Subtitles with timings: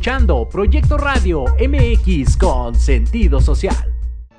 [0.00, 3.76] Escuchando Proyecto Radio MX con sentido social.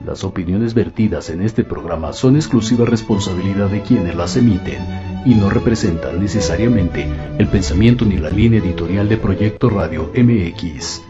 [0.03, 4.83] Las opiniones vertidas en este programa son exclusiva responsabilidad de quienes las emiten
[5.23, 7.05] y no representan necesariamente
[7.37, 11.03] el pensamiento ni la línea editorial de Proyecto Radio MX.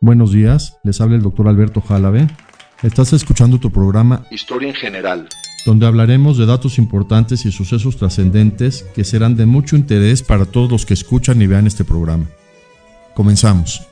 [0.00, 2.26] Buenos días, les habla el doctor Alberto Jálave.
[2.82, 5.28] Estás escuchando tu programa Historia en General,
[5.64, 10.70] donde hablaremos de datos importantes y sucesos trascendentes que serán de mucho interés para todos
[10.70, 12.26] los que escuchan y vean este programa.
[13.14, 13.82] Comenzamos.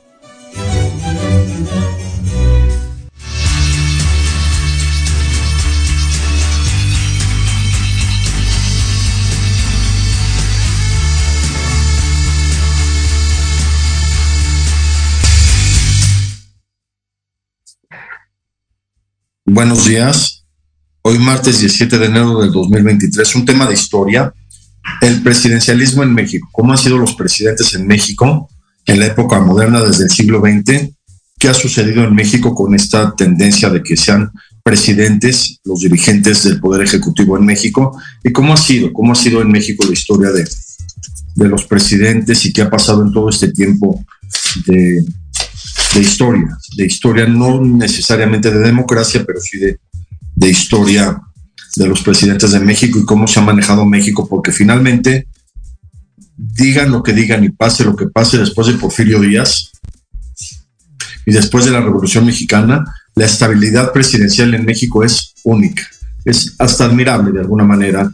[19.57, 20.36] Buenos días.
[21.09, 24.33] Hoy martes 17 de enero del 2023, un tema de historia,
[24.99, 26.49] el presidencialismo en México.
[26.51, 28.49] ¿Cómo han sido los presidentes en México
[28.85, 30.89] en la época moderna desde el siglo XX?
[31.39, 36.59] ¿Qué ha sucedido en México con esta tendencia de que sean presidentes los dirigentes del
[36.59, 37.97] Poder Ejecutivo en México?
[38.21, 38.91] ¿Y cómo ha sido?
[38.91, 40.45] ¿Cómo ha sido en México la historia de,
[41.35, 44.03] de los presidentes y qué ha pasado en todo este tiempo
[44.65, 45.05] de,
[45.93, 49.79] de historia, de historia no necesariamente de democracia, pero sí de,
[50.37, 51.19] de historia
[51.75, 55.27] de los presidentes de México y cómo se ha manejado México, porque finalmente,
[56.37, 59.71] digan lo que digan y pase lo que pase después de Porfirio Díaz
[61.25, 65.83] y después de la Revolución Mexicana, la estabilidad presidencial en México es única.
[66.23, 68.09] Es hasta admirable de alguna manera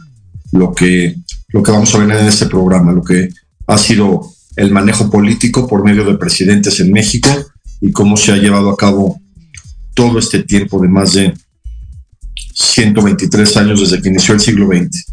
[0.52, 1.16] lo que,
[1.48, 3.28] lo que vamos a ver en este programa, lo que
[3.66, 7.28] ha sido el manejo político por medio de presidentes en México
[7.82, 9.20] y cómo se ha llevado a cabo
[9.92, 11.34] todo este tiempo de más de
[12.54, 15.04] 123 años desde que inició el siglo XX.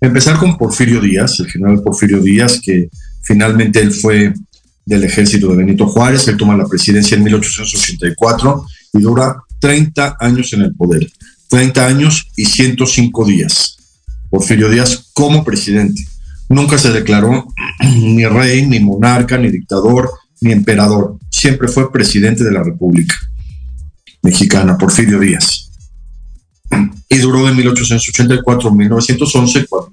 [0.00, 2.88] Empezar con Porfirio Díaz, el general Porfirio Díaz, que
[3.22, 4.32] finalmente él fue
[4.84, 10.52] del ejército de Benito Juárez, él toma la presidencia en 1884 y dura 30 años
[10.52, 11.10] en el poder,
[11.48, 13.76] 30 años y 105 días.
[14.30, 16.02] Porfirio Díaz como presidente.
[16.48, 17.48] Nunca se declaró
[17.96, 20.10] ni rey, ni monarca, ni dictador,
[20.40, 21.18] ni emperador.
[21.30, 23.14] Siempre fue presidente de la República
[24.22, 25.67] Mexicana, Porfirio Díaz
[27.08, 29.92] y duró de 1884 a 1911, cuando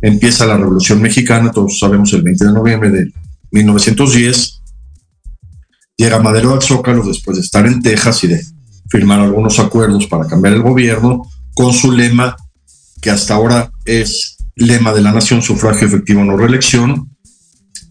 [0.00, 3.12] empieza la Revolución Mexicana, todos sabemos el 20 de noviembre de
[3.50, 4.62] 1910,
[5.96, 8.44] llega Madero al Zócalo después de estar en Texas y de
[8.88, 11.22] firmar algunos acuerdos para cambiar el gobierno,
[11.54, 12.36] con su lema,
[13.00, 17.10] que hasta ahora es lema de la nación, sufragio efectivo, no reelección,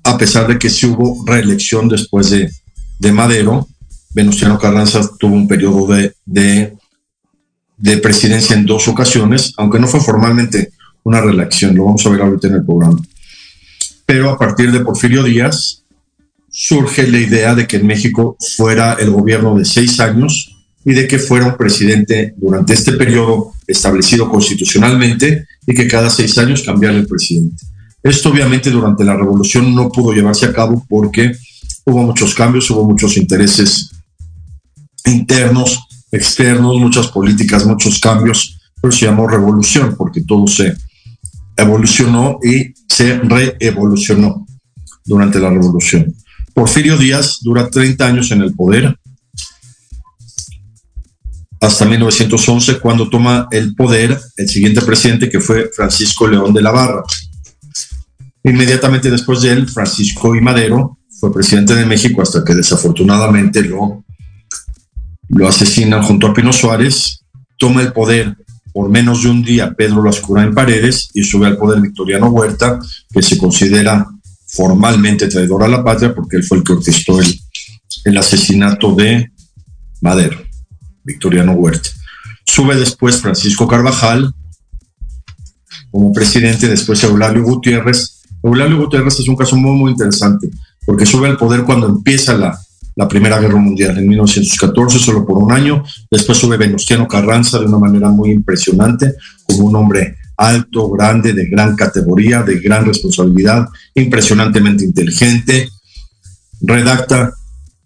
[0.03, 2.51] a pesar de que sí hubo reelección después de,
[2.99, 3.67] de Madero,
[4.13, 6.73] Venustiano Carranza tuvo un periodo de, de
[7.83, 10.71] de presidencia en dos ocasiones, aunque no fue formalmente
[11.03, 12.97] una reelección, lo vamos a ver ahorita en el programa.
[14.05, 15.83] Pero a partir de Porfirio Díaz
[16.49, 21.09] surge la idea de que en México fuera el gobierno de seis años y de
[21.09, 26.95] que fuera un presidente durante este periodo establecido constitucionalmente y que cada seis años cambiara
[26.95, 27.65] el presidente.
[28.01, 31.33] Esto obviamente durante la revolución no pudo llevarse a cabo porque
[31.83, 33.89] hubo muchos cambios, hubo muchos intereses
[35.03, 35.81] internos
[36.13, 40.75] externos, muchas políticas, muchos cambios, pero se llamó revolución porque todo se
[41.57, 44.45] evolucionó y se reevolucionó
[45.03, 46.13] durante la revolución.
[46.53, 48.95] Porfirio Díaz dura 30 años en el poder,
[51.59, 56.71] hasta 1911, cuando toma el poder el siguiente presidente, que fue Francisco León de la
[56.71, 57.03] Barra.
[58.43, 60.41] Inmediatamente después de él, Francisco I.
[60.41, 64.03] Madero fue presidente de México hasta que desafortunadamente lo
[65.35, 67.23] lo asesinan junto a Pino Suárez,
[67.57, 68.37] toma el poder
[68.71, 70.03] por menos de un día Pedro
[70.37, 72.79] en Paredes y sube al poder Victoriano Huerta,
[73.11, 74.07] que se considera
[74.47, 77.39] formalmente traidor a la patria porque él fue el que orquestó el,
[78.05, 79.31] el asesinato de
[80.01, 80.39] Madero,
[81.03, 81.89] Victoriano Huerta.
[82.45, 84.33] Sube después Francisco Carvajal
[85.91, 88.21] como presidente, después Eulalio Gutiérrez.
[88.41, 90.49] Eulalio Gutiérrez es un caso muy, muy interesante
[90.85, 92.59] porque sube al poder cuando empieza la,
[92.95, 95.83] la Primera Guerra Mundial en 1914, solo por un año.
[96.09, 101.45] Después sube Venustiano Carranza de una manera muy impresionante, como un hombre alto, grande, de
[101.47, 105.69] gran categoría, de gran responsabilidad, impresionantemente inteligente.
[106.61, 107.33] Redacta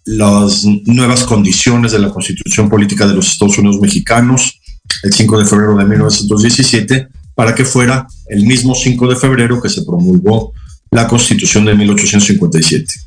[0.06, 4.60] las nuevas condiciones de la Constitución Política de los Estados Unidos Mexicanos
[5.04, 9.70] el 5 de febrero de 1917 para que fuera el mismo 5 de febrero que
[9.70, 10.54] se promulgó
[10.92, 13.07] la Constitución de 1857.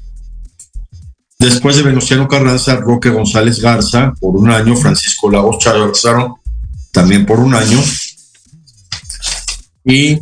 [1.40, 6.02] Después de Venustiano Carranza, Roque González Garza por un año, Francisco Lagos Chávez
[6.92, 7.82] también por un año,
[9.82, 10.18] y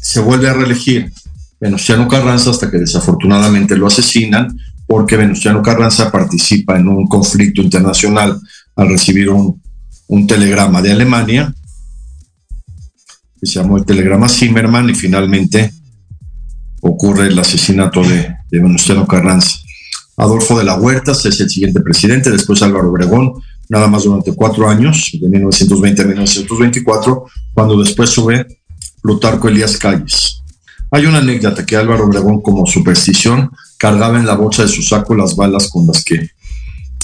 [0.00, 1.12] se vuelve a reelegir
[1.58, 4.56] Venustiano Carranza hasta que desafortunadamente lo asesinan
[4.86, 8.40] porque Venustiano Carranza participa en un conflicto internacional
[8.76, 9.60] al recibir un,
[10.28, 11.52] telegrama de Alemania
[13.40, 15.72] que se llamó el telegrama Zimmerman y finalmente
[16.82, 19.56] ocurre el asesinato de Venustiano Carranza.
[20.20, 24.68] Adolfo de la Huerta es el siguiente presidente, después Álvaro Obregón, nada más durante cuatro
[24.68, 27.24] años, de 1920 a 1924,
[27.54, 28.46] cuando después sube
[29.00, 30.42] Plutarco Elías Calles.
[30.90, 35.14] Hay una anécdota que Álvaro Obregón, como superstición, cargaba en la bolsa de su saco
[35.14, 36.28] las balas con las que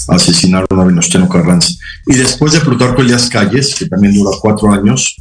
[0.09, 1.69] asesinaron a Venustiano Carranza.
[2.05, 5.15] Y después de Plutarco Elías Calles, que también dura cuatro años,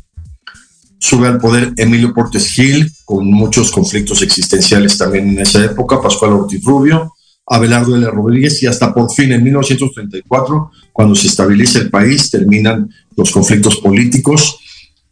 [0.99, 6.33] sube al poder Emilio Portes Gil, con muchos conflictos existenciales también en esa época, Pascual
[6.35, 7.16] Ortiz Rubio,
[7.47, 8.07] Abelardo L.
[8.11, 13.77] Rodríguez y hasta por fin en 1934, cuando se estabiliza el país, terminan los conflictos
[13.77, 14.59] políticos,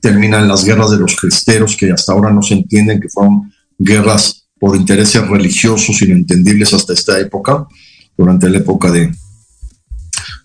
[0.00, 4.46] terminan las guerras de los cristeros que hasta ahora no se entienden que fueron guerras
[4.58, 7.66] por intereses religiosos inentendibles hasta esta época,
[8.16, 9.12] durante la época de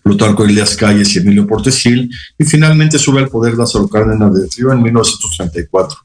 [0.02, 4.48] Plutarco Elias Calles y Emilio Portes Gil, y finalmente sube al poder Lázaro Cárdenas de
[4.56, 5.98] Río en 1934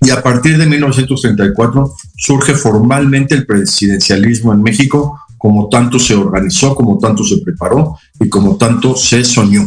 [0.00, 6.74] y a partir de 1934 surge formalmente el presidencialismo en México, como tanto se organizó,
[6.74, 9.66] como tanto se preparó y como tanto se soñó,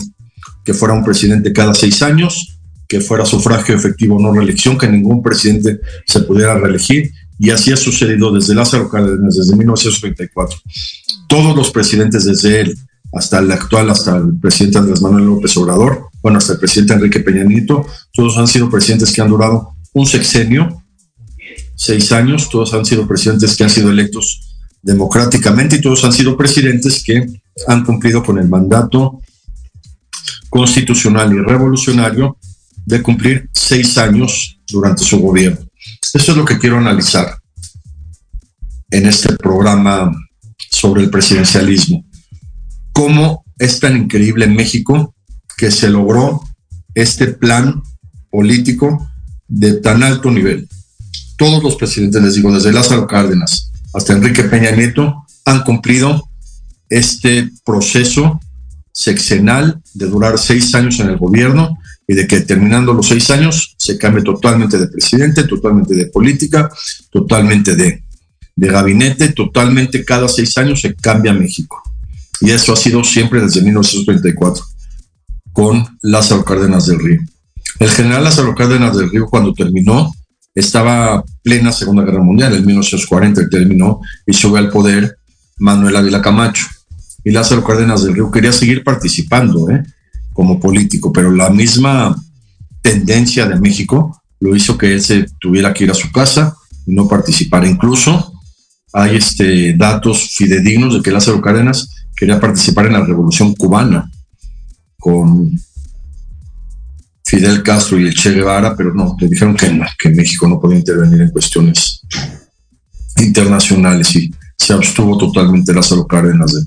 [0.63, 5.21] que fuera un presidente cada seis años, que fuera sufragio efectivo no reelección, que ningún
[5.21, 10.59] presidente se pudiera reelegir, y así ha sucedido desde Lázaro Cárdenas, desde 1934.
[11.27, 12.77] Todos los presidentes desde él
[13.13, 17.21] hasta el actual, hasta el presidente Andrés Manuel López Obrador, bueno, hasta el presidente Enrique
[17.21, 20.83] Peña Nieto, todos han sido presidentes que han durado un sexenio,
[21.75, 26.37] seis años, todos han sido presidentes que han sido electos democráticamente y todos han sido
[26.37, 27.25] presidentes que
[27.67, 29.21] han cumplido con el mandato
[30.49, 32.37] constitucional y revolucionario
[32.85, 35.65] de cumplir seis años durante su gobierno.
[36.13, 37.37] Eso es lo que quiero analizar
[38.89, 40.11] en este programa
[40.71, 42.05] sobre el presidencialismo.
[42.93, 45.13] ¿Cómo es tan increíble en México
[45.57, 46.41] que se logró
[46.95, 47.83] este plan
[48.31, 49.08] político
[49.49, 50.69] de tan alto nivel.
[51.37, 56.29] Todos los presidentes, les digo, desde Lázaro Cárdenas hasta Enrique Peña Nieto, han cumplido
[56.89, 58.39] este proceso
[58.91, 61.77] sexenal de durar seis años en el gobierno
[62.07, 66.69] y de que terminando los seis años se cambie totalmente de presidente, totalmente de política,
[67.11, 68.03] totalmente de,
[68.55, 71.81] de gabinete, totalmente cada seis años se cambia México.
[72.41, 74.63] Y eso ha sido siempre desde 1934
[75.51, 77.21] con Lázaro Cárdenas del Río.
[77.79, 80.13] El general Lázaro Cárdenas del Río, cuando terminó,
[80.53, 85.17] estaba plena Segunda Guerra Mundial, en 1940 terminó y sube al poder
[85.57, 86.65] Manuel Ávila Camacho.
[87.23, 89.83] Y Lázaro Cárdenas del Río quería seguir participando ¿eh?
[90.33, 92.15] como político, pero la misma
[92.81, 96.55] tendencia de México lo hizo que él se tuviera que ir a su casa
[96.85, 97.65] y no participar.
[97.65, 98.33] Incluso
[98.91, 104.09] hay este, datos fidedignos de que Lázaro Cárdenas quería participar en la Revolución Cubana
[104.97, 105.49] con
[107.29, 110.79] Fidel Castro y el Che Guevara, pero no, le dijeron que que México no podía
[110.79, 112.01] intervenir en cuestiones
[113.17, 116.61] internacionales y se abstuvo totalmente Lázaro Cárdenas de,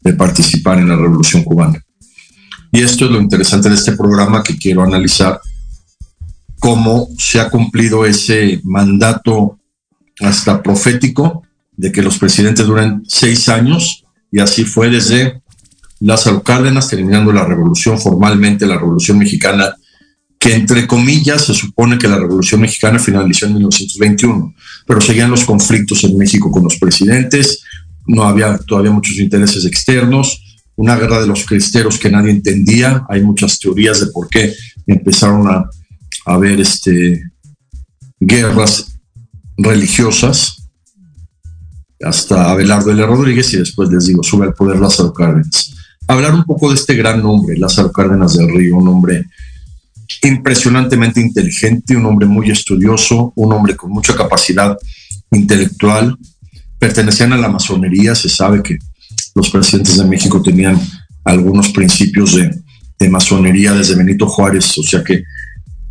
[0.00, 1.80] de participar en la Revolución Cubana.
[2.72, 5.40] Y esto es lo interesante de este programa que quiero analizar,
[6.58, 9.60] cómo se ha cumplido ese mandato
[10.18, 11.44] hasta profético
[11.76, 15.42] de que los presidentes duren seis años, y así fue desde
[16.00, 19.76] Lázaro Cárdenas, terminando la revolución formalmente, la revolución mexicana
[20.42, 24.52] que entre comillas se supone que la Revolución Mexicana finalizó en 1921,
[24.84, 27.62] pero seguían los conflictos en México con los presidentes,
[28.08, 30.42] no había todavía muchos intereses externos,
[30.74, 34.52] una guerra de los cristeros que nadie entendía, hay muchas teorías de por qué
[34.88, 35.70] empezaron a,
[36.26, 37.22] haber este,
[38.18, 38.98] guerras
[39.56, 40.70] religiosas,
[42.00, 43.06] hasta Abelardo L.
[43.06, 45.72] Rodríguez y después les digo, sube al poder Lázaro Cárdenas.
[46.08, 49.24] Hablar un poco de este gran nombre, Lázaro Cárdenas del Río, un hombre
[50.22, 54.76] impresionantemente inteligente, un hombre muy estudioso, un hombre con mucha capacidad
[55.30, 56.16] intelectual.
[56.78, 58.78] Pertenecían a la masonería, se sabe que
[59.34, 60.80] los presidentes de México tenían
[61.24, 62.50] algunos principios de,
[63.10, 65.24] masonería desde Benito Juárez, o sea que,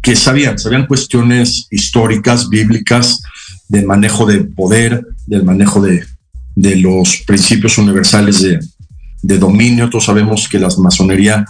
[0.02, 3.22] que sabían, sabían cuestiones históricas, bíblicas,
[3.68, 6.06] de manejo de poder, del manejo de,
[6.56, 8.60] los principios universales de,
[9.24, 9.90] de dominio.
[9.90, 11.46] Todos sabemos que la masonería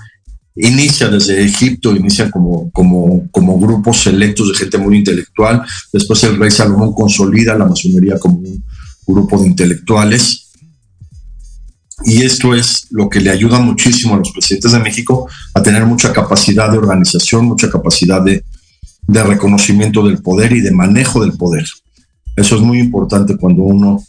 [0.55, 5.63] inicia desde Egipto, inicia como, como, grupos selectos de gente muy intelectual.
[5.93, 8.63] Después el rey Salomón consolida la masonería como un
[9.05, 10.47] grupo de intelectuales.
[12.03, 15.85] Y esto es lo que le ayuda muchísimo a los presidentes de México a tener
[15.85, 18.43] mucha capacidad de organización, mucha capacidad de,
[19.07, 21.65] de reconocimiento del poder y de manejo del poder.
[22.35, 24.03] Eso es muy importante cuando uno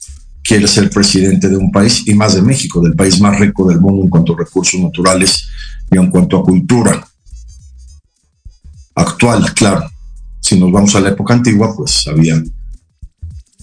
[0.53, 3.81] quiere ser presidente de un país y más de México, del país más rico del
[3.81, 5.49] mundo en cuanto a recursos naturales
[5.91, 7.09] y en cuanto a cultura.
[8.95, 9.91] Actual, claro.
[10.41, 12.43] Si nos vamos a la época antigua, pues había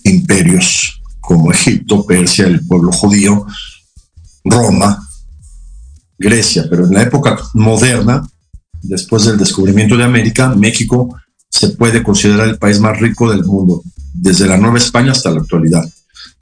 [0.04, 3.46] imperios como Egipto, Persia, el pueblo judío,
[4.44, 5.08] Roma,
[6.18, 8.28] Grecia, pero en la época moderna,
[8.82, 11.16] después del descubrimiento de América, México
[11.52, 15.42] se puede considerar el país más rico del mundo, desde la Nueva España hasta la
[15.42, 15.88] actualidad,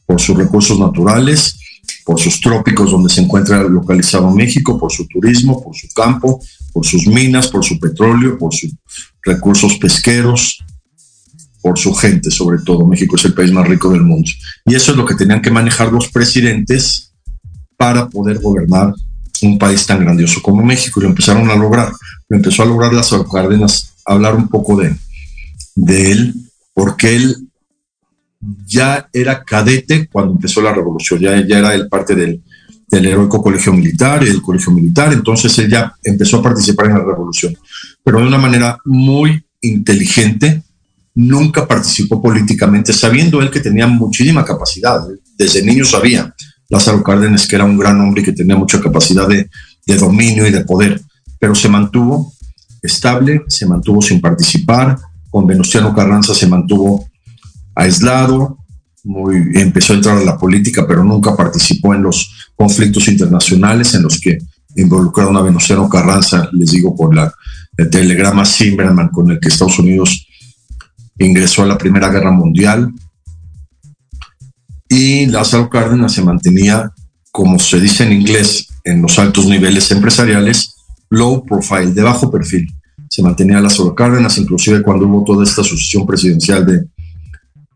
[0.07, 1.59] por sus recursos naturales,
[2.05, 6.39] por sus trópicos donde se encuentra localizado México, por su turismo, por su campo,
[6.73, 8.73] por sus minas, por su petróleo, por sus
[9.21, 10.63] recursos pesqueros,
[11.61, 12.87] por su gente, sobre todo.
[12.87, 14.29] México es el país más rico del mundo.
[14.65, 17.11] Y eso es lo que tenían que manejar los presidentes
[17.75, 18.93] para poder gobernar
[19.41, 20.99] un país tan grandioso como México.
[20.99, 21.91] Y lo empezaron a lograr.
[22.29, 24.95] Lo empezó a lograr las Cárdenas, hablar un poco de,
[25.75, 26.35] de él,
[26.73, 27.46] porque él
[28.65, 32.41] ya era cadete cuando empezó la revolución, ya, ya era el parte del,
[32.87, 36.93] del heroico colegio militar y del colegio militar, entonces él ya empezó a participar en
[36.93, 37.57] la revolución,
[38.03, 40.63] pero de una manera muy inteligente,
[41.17, 45.01] nunca participó políticamente, sabiendo él que tenía muchísima capacidad.
[45.35, 46.33] Desde niño sabía
[46.69, 49.49] Lázaro Cárdenas que era un gran hombre y que tenía mucha capacidad de,
[49.97, 51.01] dominio y de poder,
[51.39, 52.33] pero se mantuvo
[52.83, 54.97] estable, se mantuvo sin participar.
[55.29, 57.09] Con Venustiano Carranza se mantuvo
[57.77, 58.57] aislado,
[59.03, 64.03] muy, empezó a entrar a la política, pero nunca participó en los conflictos internacionales en
[64.03, 64.37] los que
[64.75, 67.31] involucraron a Venustiano Carranza, les digo por la,
[67.77, 70.27] el telegrama Zimmerman con el que Estados Unidos
[71.19, 72.91] ingresó a la Primera Guerra Mundial
[74.89, 76.91] y Lázaro Cárdenas se mantenía,
[77.31, 80.75] como se dice en inglés, en los altos niveles empresariales,
[81.09, 82.67] low profile, de bajo perfil.
[83.09, 86.85] Se mantenía Lázaro Cárdenas, inclusive cuando hubo toda esta sucesión presidencial de,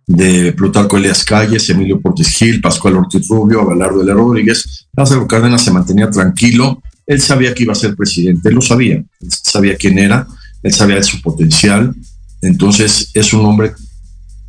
[0.08, 4.13] de Plutarco Elias Calles, Emilio Portes Gil, Pascual Ortiz Rubio, Abelardo L.
[4.13, 6.81] Rodríguez, Lázaro Cárdenas se mantenía tranquilo.
[7.05, 10.27] Él sabía que iba a ser presidente, él lo sabía, él sabía quién era,
[10.63, 11.93] él sabía de su potencial,
[12.41, 13.74] entonces es un hombre,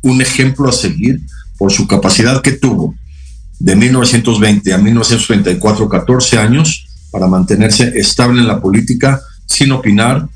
[0.01, 1.19] un ejemplo a seguir
[1.57, 2.95] por su capacidad que tuvo
[3.59, 10.27] de 1920 a 1934, 14 años, para mantenerse estable en la política, sin opinar,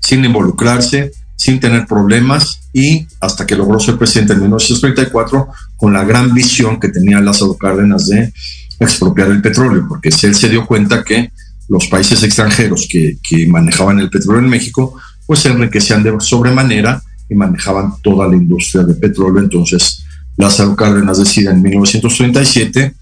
[0.00, 1.12] sin involucrarse,
[1.44, 6.80] sin tener problemas y hasta que logró ser presidente en 1934 con la gran visión
[6.80, 8.32] que tenía Lázaro Cárdenas de
[8.80, 11.30] expropiar el petróleo, porque él se dio cuenta que
[11.68, 17.02] los países extranjeros que, que manejaban el petróleo en México pues se enriquecían de sobremanera
[17.28, 19.42] y manejaban toda la industria de petróleo.
[19.42, 20.02] Entonces,
[20.38, 22.94] Lázaro Cárdenas decide en 1937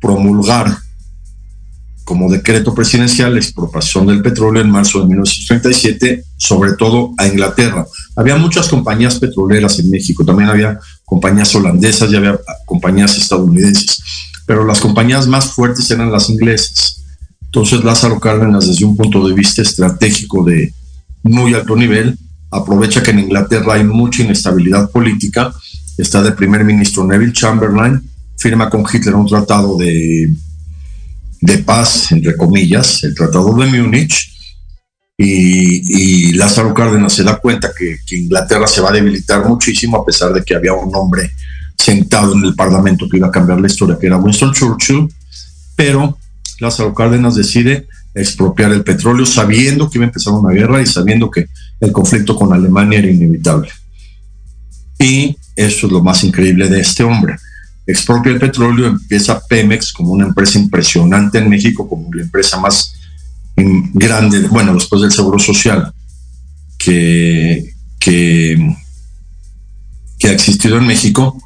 [0.00, 0.76] promulgar
[2.10, 7.86] como decreto presidencial la expropiación del petróleo en marzo de 1937, sobre todo a Inglaterra.
[8.16, 12.36] Había muchas compañías petroleras en México, también había compañías holandesas y había
[12.66, 14.02] compañías estadounidenses,
[14.44, 17.04] pero las compañías más fuertes eran las inglesas.
[17.44, 20.74] Entonces Lázaro Cárdenas, desde un punto de vista estratégico de,
[21.22, 22.18] muy alto nivel,
[22.50, 25.54] aprovecha que en Inglaterra hay mucha inestabilidad política,
[25.96, 28.02] está de primer ministro Neville Chamberlain,
[28.36, 30.34] firma con Hitler un tratado de,
[31.40, 34.30] de paz, entre comillas, el tratado de Múnich,
[35.22, 40.04] y, Lázaro Cárdenas se da cuenta que, que, Inglaterra se va a debilitar muchísimo a
[40.04, 41.30] pesar de que había un hombre
[41.76, 45.08] sentado en el Parlamento que iba a cambiar la historia, que era Winston Churchill,
[45.76, 46.16] pero
[46.58, 51.30] Lázaro Cárdenas decide expropiar el petróleo, sabiendo que iba a empezar una guerra y sabiendo
[51.30, 51.46] que
[51.80, 53.70] el conflicto con Alemania era inevitable.
[54.98, 57.36] Y eso es lo más increíble de este hombre.
[57.86, 62.94] Expropia el petróleo, empieza Pemex como una empresa impresionante en México, como la empresa más
[63.56, 65.92] grande, bueno, después del Seguro Social,
[66.78, 68.76] que, que,
[70.18, 71.36] que ha existido en México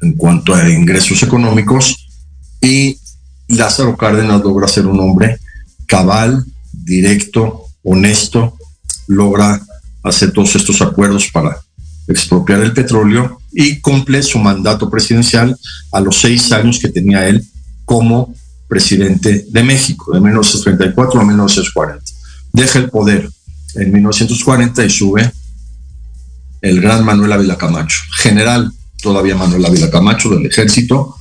[0.00, 2.08] en cuanto a ingresos económicos.
[2.60, 2.98] Y
[3.48, 5.38] Lázaro Cárdenas logra ser un hombre
[5.86, 8.56] cabal, directo, honesto,
[9.06, 9.60] logra
[10.02, 11.56] hacer todos estos acuerdos para
[12.06, 15.56] expropiar el petróleo y cumple su mandato presidencial
[15.92, 17.44] a los seis años que tenía él
[17.84, 18.34] como
[18.68, 22.04] presidente de México, de 1934 a 1940.
[22.52, 23.28] Deja el poder
[23.74, 25.32] en 1940 y sube
[26.60, 31.16] el gran Manuel Ávila Camacho, general todavía Manuel Ávila Camacho del ejército,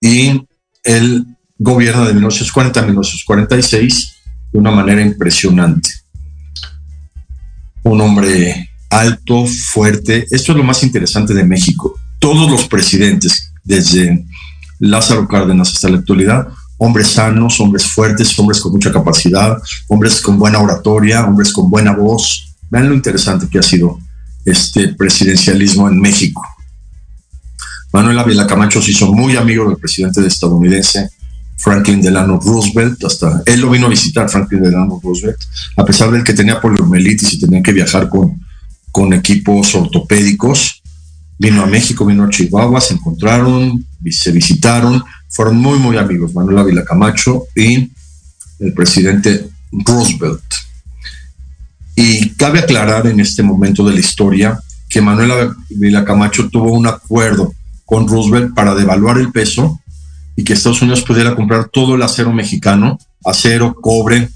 [0.00, 0.42] y
[0.84, 1.26] él
[1.58, 4.12] gobierna de 1940 a 1946
[4.52, 5.90] de una manera impresionante.
[7.82, 10.26] Un hombre alto, fuerte.
[10.30, 11.98] Esto es lo más interesante de México.
[12.18, 14.24] Todos los presidentes, desde
[14.78, 20.38] Lázaro Cárdenas hasta la actualidad, hombres sanos, hombres fuertes, hombres con mucha capacidad, hombres con
[20.38, 22.54] buena oratoria, hombres con buena voz.
[22.70, 23.98] Vean lo interesante que ha sido
[24.44, 26.42] este presidencialismo en México.
[27.92, 31.10] Manuel Ávila Camacho se hizo muy amigo del presidente estadounidense
[31.56, 35.38] Franklin Delano Roosevelt, hasta él lo vino a visitar, Franklin Delano Roosevelt,
[35.76, 38.40] a pesar del que tenía poliomielitis y tenía que viajar con,
[38.90, 40.82] con equipos ortopédicos,
[41.38, 46.58] vino a México, vino a Chihuahua, se encontraron, se visitaron, fueron muy, muy amigos, Manuel
[46.58, 47.90] Ávila Camacho y
[48.58, 50.42] el presidente Roosevelt.
[51.94, 56.86] Y cabe aclarar en este momento de la historia que Manuel Ávila Camacho tuvo un
[56.86, 59.80] acuerdo con Roosevelt para devaluar el peso
[60.36, 64.28] y que Estados Unidos pudiera comprar todo el acero mexicano, acero, cobre,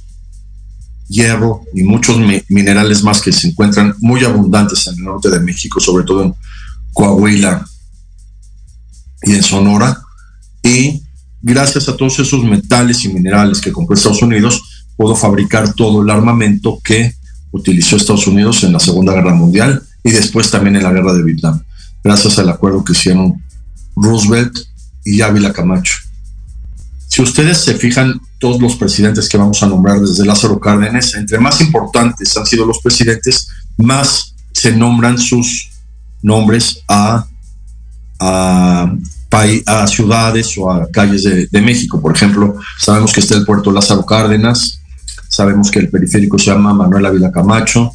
[1.09, 5.81] hierro y muchos minerales más que se encuentran muy abundantes en el norte de México,
[5.81, 6.35] sobre todo en
[6.93, 7.65] Coahuila
[9.23, 10.01] y en Sonora.
[10.63, 11.03] Y
[11.41, 16.11] gracias a todos esos metales y minerales que compró Estados Unidos, pudo fabricar todo el
[16.11, 17.15] armamento que
[17.51, 21.23] utilizó Estados Unidos en la Segunda Guerra Mundial y después también en la Guerra de
[21.23, 21.63] Vietnam,
[22.03, 23.43] gracias al acuerdo que hicieron
[23.97, 24.59] Roosevelt
[25.05, 25.95] y Ávila Camacho.
[27.13, 31.39] Si ustedes se fijan, todos los presidentes que vamos a nombrar desde Lázaro Cárdenas, entre
[31.39, 35.69] más importantes han sido los presidentes, más se nombran sus
[36.23, 37.27] nombres a,
[38.19, 38.95] a,
[39.67, 42.01] a ciudades o a calles de, México.
[42.01, 44.81] Por ejemplo, sabemos que está el puerto Lázaro Cárdenas,
[45.29, 47.93] sabemos que el periférico se llama Manuel Ávila Camacho.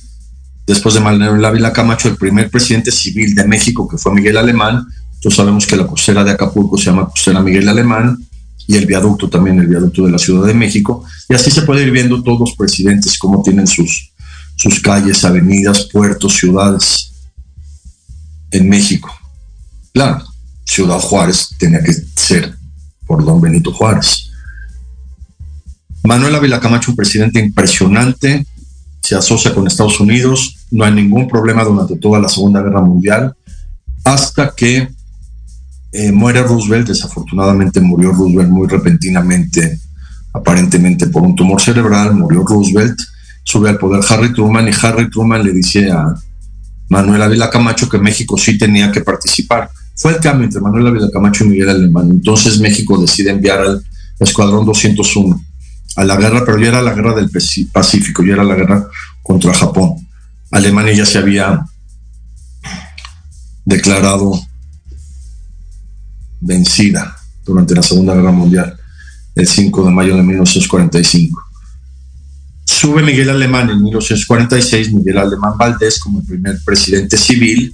[0.67, 4.85] Después de Manuel Ávila Camacho, el primer presidente civil de México, que fue Miguel Alemán,
[5.15, 8.26] entonces sabemos que la costera de Acapulco se llama costera Miguel Alemán
[8.67, 11.05] y el viaducto también, el viaducto de la Ciudad de México.
[11.29, 14.11] Y así se puede ir viendo todos los presidentes cómo tienen sus,
[14.55, 17.13] sus calles, avenidas, puertos, ciudades
[18.51, 19.09] en México.
[19.93, 20.23] Claro,
[20.65, 22.55] Ciudad Juárez tenía que ser
[23.05, 24.31] por don Benito Juárez.
[26.03, 28.45] Manuel Ávila Camacho, un presidente impresionante,
[29.01, 33.35] se asocia con Estados Unidos, no hay ningún problema durante toda la Segunda Guerra Mundial,
[34.03, 34.89] hasta que
[35.97, 39.79] eh, muere Roosevelt, desafortunadamente murió Roosevelt muy repentinamente,
[40.31, 42.99] aparentemente por un tumor cerebral, murió Roosevelt,
[43.43, 46.13] sube al poder Harry Truman y Harry Truman le dice a
[46.89, 49.71] Manuel Ávila Camacho que México sí tenía que participar.
[49.95, 52.11] Fue el cambio entre Manuel Ávila Camacho y Miguel Alemán.
[52.11, 53.83] Entonces México decide enviar al
[54.19, 55.41] Escuadrón 201
[55.95, 57.31] a la guerra, pero ya era la guerra del
[57.73, 58.87] Pacífico, ya era la guerra
[59.23, 59.95] contra Japón.
[60.51, 61.65] Alemania ya se había
[63.65, 64.39] declarado
[66.39, 68.77] vencida durante la Segunda Guerra Mundial,
[69.35, 71.43] el 5 de mayo de 1945.
[72.65, 77.73] Sube Miguel Alemán en 1946, Miguel Alemán Valdés como el primer presidente civil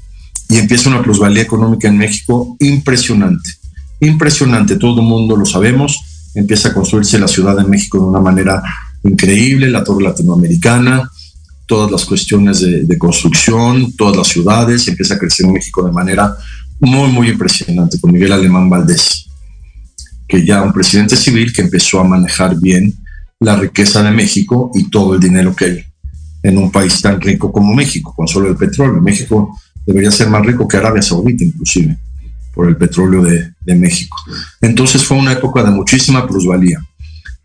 [0.50, 3.50] y empieza una plusvalía económica en México impresionante,
[4.00, 6.00] impresionante, todo el mundo lo sabemos,
[6.36, 8.62] empieza a construirse la Ciudad de México de una manera
[9.04, 11.10] increíble, la torre latinoamericana,
[11.66, 15.92] todas las cuestiones de, de construcción, todas las ciudades, empieza a crecer en México de
[15.92, 16.36] manera
[16.84, 19.26] muy, muy impresionante con Miguel Alemán Valdés,
[20.28, 22.94] que ya un presidente civil que empezó a manejar bien
[23.40, 25.86] la riqueza de México y todo el dinero que hay
[26.44, 29.02] en un país tan rico como México, con solo el petróleo.
[29.02, 31.98] México debería ser más rico que Arabia Saudita, inclusive,
[32.54, 34.18] por el petróleo de, de México.
[34.62, 36.80] Entonces fue una época de muchísima plusvalía.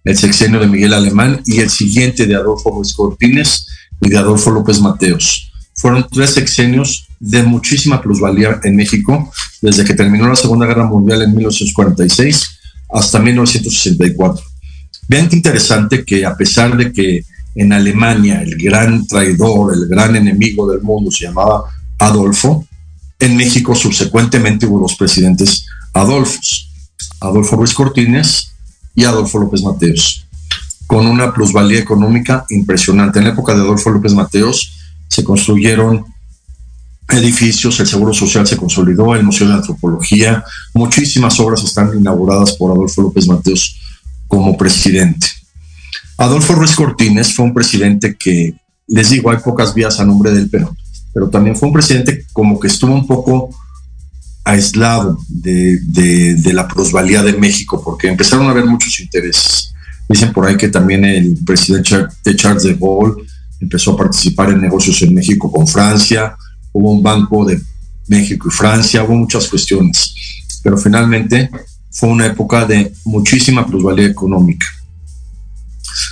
[0.05, 3.67] El sexenio de Miguel Alemán y el siguiente de Adolfo Ruiz Cortines
[4.01, 5.53] y de Adolfo López Mateos.
[5.75, 11.23] Fueron tres sexenios de muchísima plusvalía en México desde que terminó la Segunda Guerra Mundial
[11.23, 12.59] en 1946
[12.91, 14.45] hasta 1964.
[15.09, 20.15] Vean qué interesante que a pesar de que en Alemania el gran traidor, el gran
[20.15, 21.65] enemigo del mundo se llamaba
[21.99, 22.67] Adolfo,
[23.19, 26.71] en México subsecuentemente hubo dos presidentes Adolfos,
[27.21, 28.53] Adolfo Ruiz Cortines
[28.95, 30.27] y Adolfo López Mateos,
[30.87, 33.19] con una plusvalía económica impresionante.
[33.19, 34.73] En la época de Adolfo López Mateos
[35.09, 36.05] se construyeron
[37.11, 40.45] edificios, el Seguro Social se consolidó, el Museo de Antropología,
[40.75, 43.81] muchísimas obras están inauguradas por Adolfo López Mateos
[44.27, 45.27] como presidente.
[46.19, 48.55] Adolfo Ruiz Cortines fue un presidente que,
[48.87, 50.77] les digo, hay pocas vías a nombre del pero,
[51.15, 53.51] pero también fue un presidente como que estuvo un poco
[54.45, 59.73] aislado de, de, de la plusvalía de México, porque empezaron a haber muchos intereses.
[60.09, 63.25] Dicen por ahí que también el presidente de Charles de Gaulle
[63.61, 66.37] empezó a participar en negocios en México con Francia,
[66.73, 67.61] hubo un banco de
[68.07, 70.15] México y Francia, hubo muchas cuestiones,
[70.63, 71.51] pero finalmente
[71.91, 74.67] fue una época de muchísima plusvalía económica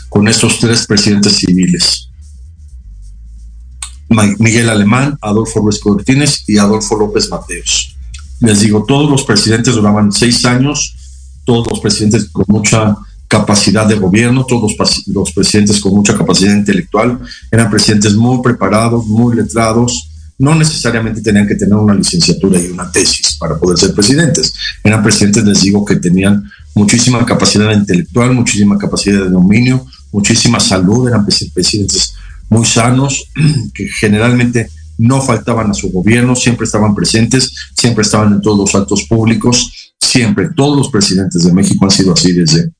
[0.08, 2.08] con estos tres presidentes civiles.
[4.38, 7.96] Miguel Alemán, Adolfo Ruiz Cortines y Adolfo López Mateos.
[8.40, 10.94] Les digo, todos los presidentes duraban seis años,
[11.44, 12.96] todos los presidentes con mucha
[13.28, 14.74] capacidad de gobierno, todos
[15.06, 17.18] los presidentes con mucha capacidad intelectual,
[17.50, 22.90] eran presidentes muy preparados, muy letrados, no necesariamente tenían que tener una licenciatura y una
[22.90, 24.53] tesis para poder ser presidentes.
[24.85, 26.44] Eran presidentes, les digo, que tenían
[26.75, 32.14] muchísima capacidad intelectual, muchísima capacidad de dominio, muchísima salud, eran presidentes
[32.49, 33.31] muy sanos,
[33.75, 38.75] que generalmente no faltaban a su gobierno, siempre estaban presentes, siempre estaban en todos los
[38.75, 42.72] actos públicos, siempre, todos los presidentes de México han sido así desde,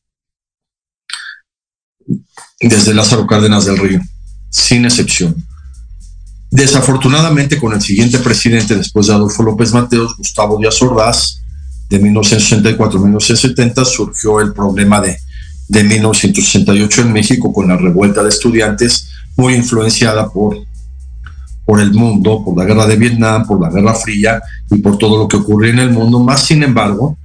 [2.61, 4.01] desde Lázaro Cárdenas del Río,
[4.51, 5.35] sin excepción.
[6.51, 11.43] Desafortunadamente, con el siguiente presidente después de Adolfo López Mateos, Gustavo Díaz Ordaz,
[11.89, 15.19] de 1964 a 1970, surgió el problema de,
[15.69, 20.57] de 1968 en México con la revuelta de estudiantes, muy influenciada por,
[21.65, 25.19] por el mundo, por la guerra de Vietnam, por la Guerra Fría y por todo
[25.19, 26.21] lo que ocurrió en el mundo.
[26.21, 27.19] Más sin embargo,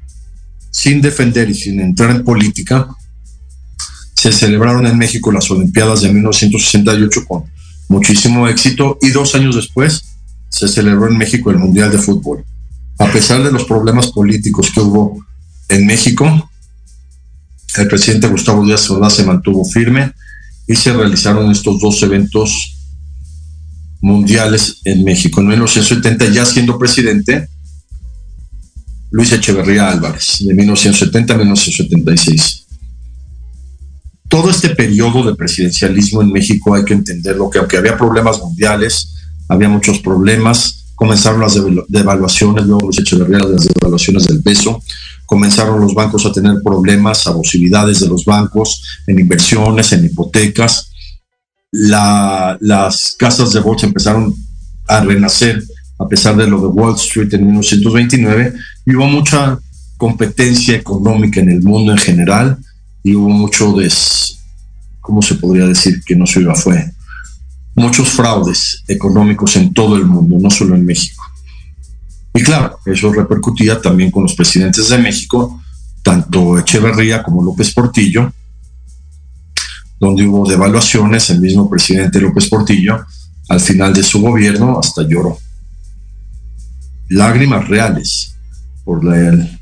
[0.71, 2.87] sin defender y sin entrar en política,
[4.15, 7.43] se celebraron en México las Olimpiadas de 1968 con
[7.91, 10.03] muchísimo éxito y dos años después
[10.49, 12.43] se celebró en México el Mundial de Fútbol.
[12.97, 15.23] A pesar de los problemas políticos que hubo
[15.67, 16.49] en México,
[17.77, 20.13] el presidente Gustavo Díaz Ordaz se mantuvo firme
[20.67, 22.77] y se realizaron estos dos eventos
[24.01, 25.41] mundiales en México.
[25.41, 27.47] En 1970, ya siendo presidente,
[29.11, 32.60] Luis Echeverría Álvarez, de 1970 a 1976
[34.31, 39.13] todo este periodo de presidencialismo en México hay que entenderlo, que aunque había problemas mundiales,
[39.49, 44.81] había muchos problemas, comenzaron las devaluaciones, luego Luis Echeverría las devaluaciones del peso,
[45.25, 50.93] comenzaron los bancos a tener problemas, abusividades de los bancos en inversiones, en hipotecas,
[51.73, 54.33] las casas de bolsa empezaron
[54.87, 55.61] a renacer
[55.99, 58.53] a pesar de lo de Wall Street en 1929
[58.85, 59.59] y hubo mucha
[59.97, 62.57] competencia económica en el mundo en general
[63.03, 64.39] y hubo mucho des,
[64.99, 66.55] ¿cómo se podría decir que no se iba?
[66.55, 66.91] Fue
[67.75, 71.23] muchos fraudes económicos en todo el mundo, no solo en México.
[72.33, 75.61] Y claro, eso repercutía también con los presidentes de México,
[76.03, 78.31] tanto Echeverría como López Portillo,
[79.99, 83.05] donde hubo devaluaciones, el mismo presidente López Portillo,
[83.49, 85.37] al final de su gobierno, hasta lloró.
[87.09, 88.35] Lágrimas reales
[88.85, 89.59] por el,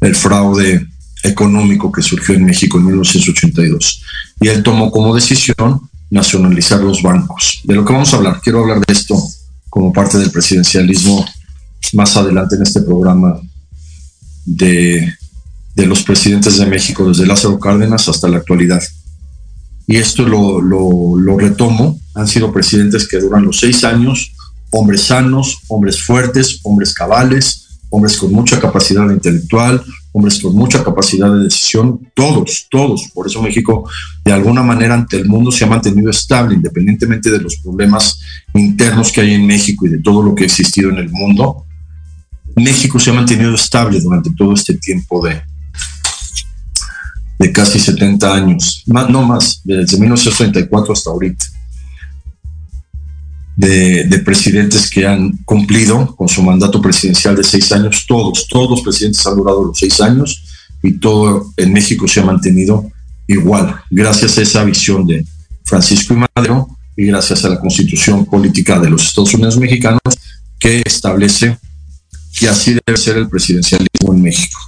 [0.00, 0.86] el fraude
[1.26, 4.02] económico que surgió en México en 1982.
[4.40, 7.60] Y él tomó como decisión nacionalizar los bancos.
[7.64, 9.16] De lo que vamos a hablar, quiero hablar de esto
[9.68, 11.26] como parte del presidencialismo
[11.92, 13.38] más adelante en este programa
[14.44, 15.12] de,
[15.74, 18.82] de los presidentes de México, desde Lázaro Cárdenas hasta la actualidad.
[19.86, 24.32] Y esto lo, lo, lo retomo, han sido presidentes que duran los seis años,
[24.70, 29.84] hombres sanos, hombres fuertes, hombres cabales, hombres con mucha capacidad intelectual,
[30.16, 33.10] hombres con mucha capacidad de decisión, todos, todos.
[33.12, 33.86] Por eso México,
[34.24, 38.18] de alguna manera, ante el mundo se ha mantenido estable, independientemente de los problemas
[38.54, 41.66] internos que hay en México y de todo lo que ha existido en el mundo.
[42.54, 45.42] México se ha mantenido estable durante todo este tiempo de,
[47.38, 51.44] de casi 70 años, no más, desde 1934 hasta ahorita
[53.56, 58.04] de, presidentes que han cumplido con su mandato presidencial de seis años.
[58.06, 60.44] Todos, todos los presidentes han durado los seis años
[60.82, 62.90] y todo en México se ha mantenido
[63.26, 65.24] igual, gracias a esa visión de
[65.64, 70.00] Francisco y Madero y gracias a la constitución política de los Estados Unidos mexicanos
[70.60, 71.58] que establece
[72.38, 74.60] que así debe ser el presidencialismo en México.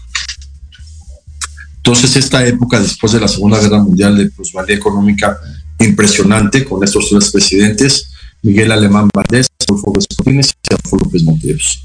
[1.77, 5.39] Entonces, esta época después de la Segunda Guerra Mundial de plusvalía económica
[5.79, 8.11] impresionante con estos tres presidentes,
[8.43, 11.85] Miguel Alemán Valdés, Adolfo Martínez y Adolfo López Monteros.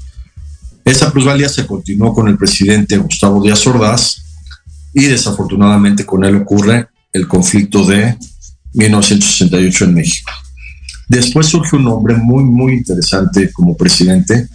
[0.84, 4.22] Esa plusvalía se continuó con el presidente Gustavo Díaz Ordaz
[4.92, 8.16] y desafortunadamente con él ocurre el conflicto de
[8.74, 10.30] 1968 en México.
[11.08, 14.48] Después surge un hombre muy, muy interesante como presidente,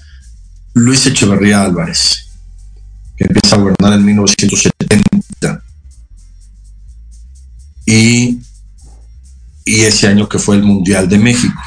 [0.73, 2.29] Luis Echeverría Álvarez,
[3.17, 5.63] que empieza a gobernar en 1970.
[7.85, 8.39] Y,
[9.65, 11.62] y ese año que fue el Mundial de México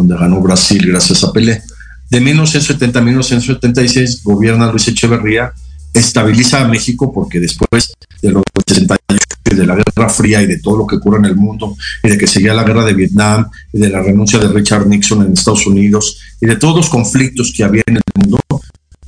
[0.00, 1.62] donde ganó Brasil gracias a Pelé.
[2.08, 5.52] De 1970 a 1976 gobierna Luis Echeverría,
[5.92, 10.78] estabiliza a México porque después de los 68 de la Guerra Fría y de todo
[10.78, 13.80] lo que ocurre en el mundo y de que seguía la guerra de Vietnam y
[13.80, 17.64] de la renuncia de Richard Nixon en Estados Unidos y de todos los conflictos que
[17.64, 18.38] había en el mundo,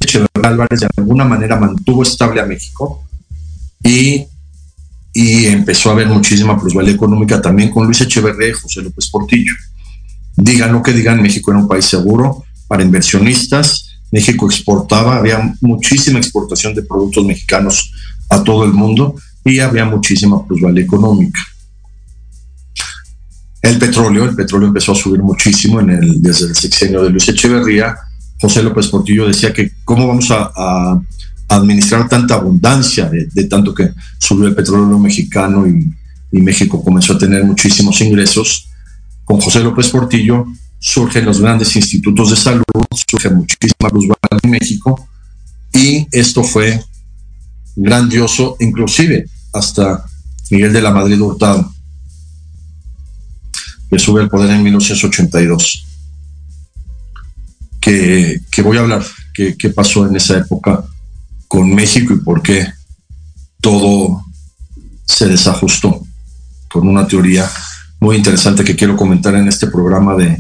[0.01, 3.05] Echeverría Álvarez de alguna manera mantuvo estable a México
[3.83, 4.27] y,
[5.13, 9.55] y empezó a haber muchísima plusvalía económica también con Luis Echeverría y José López Portillo.
[10.37, 13.99] Digan lo que digan, México era un país seguro para inversionistas.
[14.11, 17.93] México exportaba, había muchísima exportación de productos mexicanos
[18.29, 19.15] a todo el mundo
[19.45, 21.41] y había muchísima plusvalía económica.
[23.61, 27.29] El petróleo, el petróleo empezó a subir muchísimo en el, desde el sexenio de Luis
[27.29, 27.95] Echeverría.
[28.41, 31.01] José López Portillo decía que cómo vamos a,
[31.49, 35.87] administrar tanta abundancia de, tanto que subió el petróleo mexicano y,
[36.31, 38.71] y México comenzó a tener muchísimos ingresos.
[39.25, 40.47] Con José López Portillo
[40.79, 42.65] surgen los grandes institutos de salud,
[43.09, 45.09] surge muchísima plusvalía en México
[45.73, 46.85] y esto fue
[47.77, 50.05] grandioso, inclusive hasta
[50.51, 51.73] Miguel de la Madrid Hurtado,
[53.91, 55.87] que sube al poder en 1982.
[57.81, 59.05] Que, que voy a hablar
[59.35, 60.85] qué, qué pasó en esa época
[61.49, 62.67] con México y por qué
[63.61, 64.25] todo
[65.05, 66.05] se desajustó,
[66.69, 67.51] con una teoría
[68.03, 70.37] muy interesante que quiero comentar en este programa de,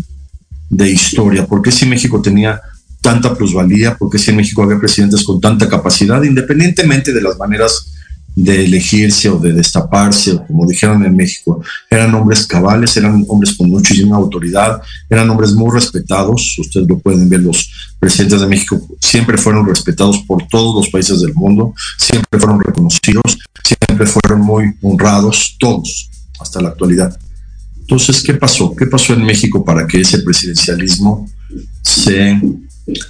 [0.68, 1.46] de historia.
[1.46, 2.60] ¿Por qué si México tenía
[3.00, 3.96] tanta plusvalía?
[3.96, 7.92] ¿Por qué si en México había presidentes con tanta capacidad, independientemente de las maneras
[8.34, 13.54] de elegirse o de destaparse, o como dijeron en México, eran hombres cabales, eran hombres
[13.56, 17.70] con muchísima autoridad, eran hombres muy respetados, ustedes lo pueden ver, los
[18.00, 23.38] presidentes de México siempre fueron respetados por todos los países del mundo, siempre fueron reconocidos,
[23.62, 27.16] siempre fueron muy honrados, todos, hasta la actualidad.
[27.82, 28.74] Entonces, ¿qué pasó?
[28.74, 31.28] ¿Qué pasó en México para que ese presidencialismo
[31.82, 32.40] se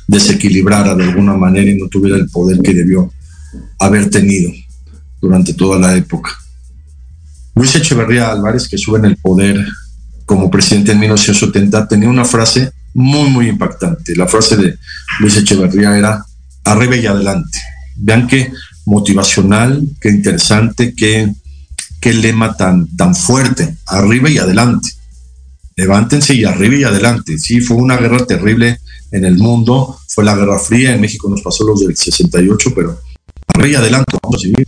[0.09, 3.13] desequilibrara de alguna manera y no tuviera el poder que debió
[3.79, 4.51] haber tenido
[5.21, 6.31] durante toda la época?
[7.55, 9.65] Luis Echeverría Álvarez, que sube en el poder
[10.25, 14.17] como presidente en 1970, tenía una frase muy, muy impactante.
[14.17, 14.79] La frase de
[15.21, 16.25] Luis Echeverría era
[16.65, 17.59] arriba y adelante.
[17.97, 18.51] Vean qué
[18.87, 21.33] motivacional, qué interesante, qué
[22.03, 24.91] qué lema tan, tan fuerte, arriba y adelante.
[25.77, 27.39] Levántense y arriba y adelante.
[27.39, 28.81] Sí, fue una guerra terrible
[29.13, 32.99] en el mundo, fue la Guerra Fría, en México nos pasó los del 68, pero
[33.55, 34.67] arriba y adelante, vamos a seguir.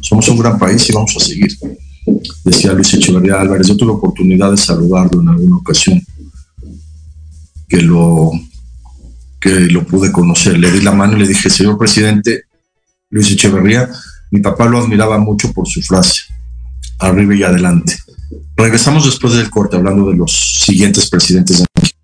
[0.00, 1.50] Somos un gran país y vamos a seguir.
[2.44, 6.02] Decía Luis Echeverría Álvarez, yo tuve oportunidad de saludarlo en alguna ocasión,
[7.68, 8.32] que lo,
[9.38, 10.58] que lo pude conocer.
[10.58, 12.44] Le di la mano y le dije, señor presidente
[13.10, 13.90] Luis Echeverría,
[14.30, 16.22] mi papá lo admiraba mucho por su frase
[17.00, 17.96] arriba y adelante.
[18.56, 21.98] Regresamos después del corte hablando de los siguientes presidentes de México.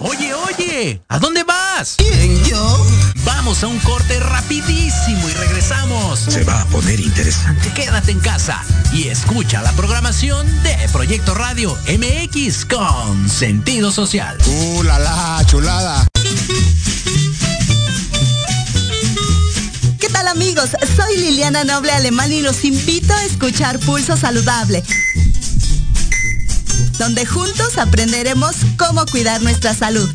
[0.00, 1.94] Oye, oye, ¿a dónde vas?
[1.96, 2.86] ¿Quién, yo?
[3.24, 6.18] Vamos a un corte rapidísimo y regresamos.
[6.18, 7.70] Se va a poner interesante.
[7.74, 8.60] Quédate en casa
[8.92, 14.36] y escucha la programación de Proyecto Radio MX con sentido social.
[14.46, 16.06] ¡Uh, la, la chulada!
[20.34, 20.70] Amigos?
[20.96, 24.82] Soy Liliana Noble Alemán y los invito a escuchar Pulso Saludable,
[26.98, 30.10] donde juntos aprenderemos cómo cuidar nuestra salud.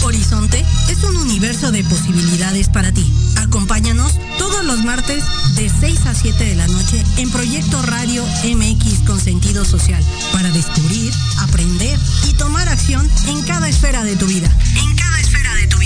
[0.07, 3.13] Horizonte es un universo de posibilidades para ti.
[3.39, 5.25] Acompáñanos todos los martes
[5.57, 10.01] de 6 a 7 de la noche en Proyecto Radio MX con sentido social
[10.33, 11.99] para descubrir, aprender
[12.31, 14.49] y tomar acción en cada esfera de tu vida.
[14.77, 15.86] En cada esfera de tu vida.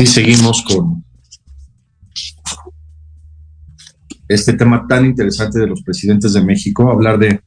[0.00, 1.04] Sí, seguimos con
[4.28, 7.42] este tema tan interesante de los presidentes de México, hablar de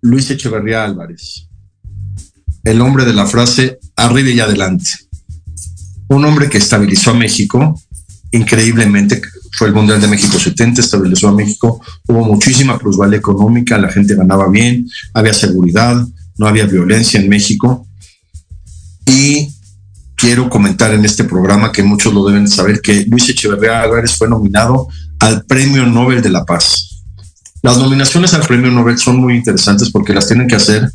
[0.00, 1.48] Luis Echeverría Álvarez,
[2.62, 4.88] el hombre de la frase arriba y adelante.
[6.10, 7.74] Un hombre que estabilizó a México
[8.30, 9.20] increíblemente,
[9.58, 14.14] fue el Mundial de México 70, estabilizó a México, hubo muchísima plusvalía económica, la gente
[14.14, 16.06] ganaba bien, había seguridad,
[16.38, 17.88] no había violencia en México.
[19.06, 19.53] Y
[20.16, 24.28] quiero comentar en este programa que muchos lo deben saber que Luis Echeverría Álvarez fue
[24.28, 27.02] nominado al Premio Nobel de la Paz.
[27.62, 30.90] Las nominaciones al Premio Nobel son muy interesantes porque las tienen que hacer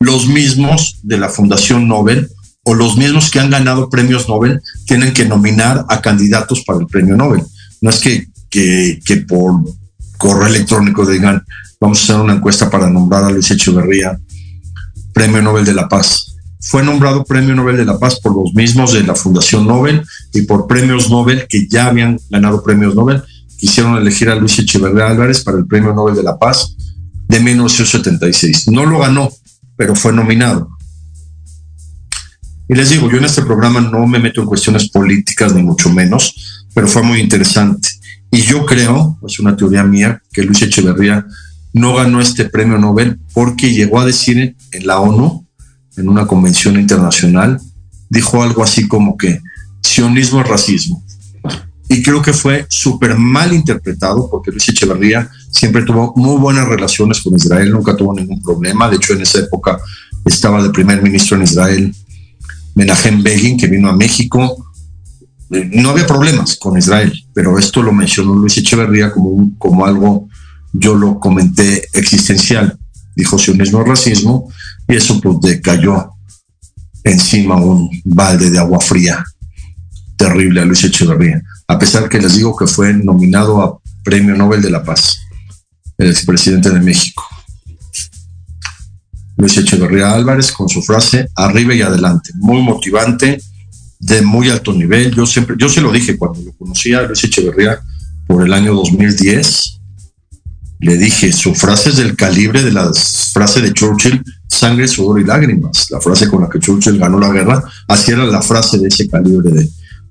[0.00, 2.28] los mismos de la Fundación Nobel
[2.64, 6.86] o los mismos que han ganado premios Nobel tienen que nominar a candidatos para el
[6.86, 7.42] Premio Nobel.
[7.80, 9.52] No es que, que, por
[10.16, 11.44] correo electrónico digan,
[11.80, 14.18] vamos a hacer una encuesta para nombrar a Luis Echeverría
[15.12, 16.33] Premio Nobel de la Paz.
[16.64, 20.42] Fue nombrado Premio Nobel de la Paz por los mismos de la Fundación Nobel y
[20.42, 23.22] por premios Nobel que ya habían ganado premios Nobel.
[23.58, 26.74] Quisieron elegir a Luis Echeverría Álvarez para el Premio Nobel de la Paz
[27.28, 28.68] de 1976.
[28.68, 29.30] No lo ganó,
[29.76, 30.70] pero fue nominado.
[32.66, 35.90] Y les digo, yo en este programa no me meto en cuestiones políticas, ni mucho
[35.90, 37.88] menos, pero fue muy interesante.
[38.30, 41.26] Y yo creo, es una teoría mía, que Luis Echeverría
[41.74, 45.46] no ganó este premio Nobel porque llegó a decir en la ONU,
[45.96, 47.60] en una convención internacional,
[48.08, 49.40] dijo algo así como que
[49.82, 51.04] sionismo es racismo.
[51.88, 57.20] Y creo que fue súper mal interpretado porque Luis Echeverría siempre tuvo muy buenas relaciones
[57.22, 58.88] con Israel, nunca tuvo ningún problema.
[58.88, 59.78] De hecho, en esa época
[60.24, 61.94] estaba de primer ministro en Israel
[62.74, 64.66] Menachem Begin, que vino a México.
[65.50, 70.28] No había problemas con Israel, pero esto lo mencionó Luis Echeverría como, como algo,
[70.72, 72.78] yo lo comenté, existencial.
[73.14, 74.48] Dijo sionismo racismo,
[74.88, 76.10] y eso pues le cayó
[77.02, 79.24] encima un balde de agua fría
[80.16, 81.42] terrible a Luis Echeverría.
[81.68, 85.18] A pesar que les digo que fue nominado a Premio Nobel de la Paz,
[85.98, 87.24] el expresidente de México.
[89.36, 93.40] Luis Echeverría Álvarez con su frase arriba y adelante, muy motivante,
[93.98, 95.14] de muy alto nivel.
[95.14, 97.80] Yo siempre, yo se lo dije cuando lo conocía a Luis Echeverría
[98.26, 99.80] por el año 2010.
[100.80, 102.90] Le dije, su frase es del calibre de la
[103.32, 104.22] frase de Churchill,
[104.54, 105.90] sangre, sudor y lágrimas.
[105.90, 109.08] La frase con la que Churchill ganó la guerra, así era la frase de ese
[109.08, 109.68] calibre de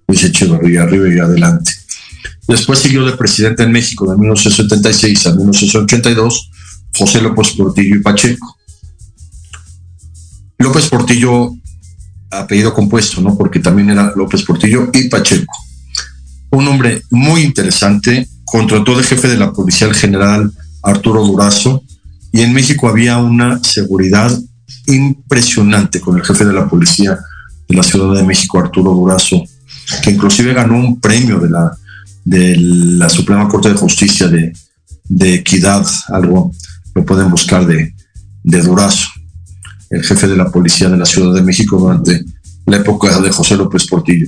[0.07, 1.71] Luis Echeverría, arriba y adelante.
[2.47, 6.51] Después siguió de presidente en México de 1976 a 1982
[6.95, 8.57] José López Portillo y Pacheco
[10.63, 11.51] López Portillo,
[12.31, 13.37] apellido compuesto, ¿no?
[13.37, 15.53] Porque también era López Portillo y Pacheco.
[16.51, 20.49] Un hombre muy interesante, contrató de jefe de la Policía General
[20.81, 21.83] Arturo Durazo,
[22.33, 24.37] y en México había una seguridad
[24.87, 27.17] impresionante con el jefe de la policía
[27.69, 29.41] de la Ciudad de México, Arturo Durazo,
[30.03, 31.71] que inclusive ganó un premio de la,
[32.25, 34.51] de la Suprema Corte de Justicia de,
[35.07, 36.51] de Equidad, algo
[36.95, 37.93] lo pueden buscar de,
[38.43, 39.07] de Durazo
[39.93, 42.25] el jefe de la policía de la Ciudad de México durante
[42.65, 44.27] la época de José López Portillo.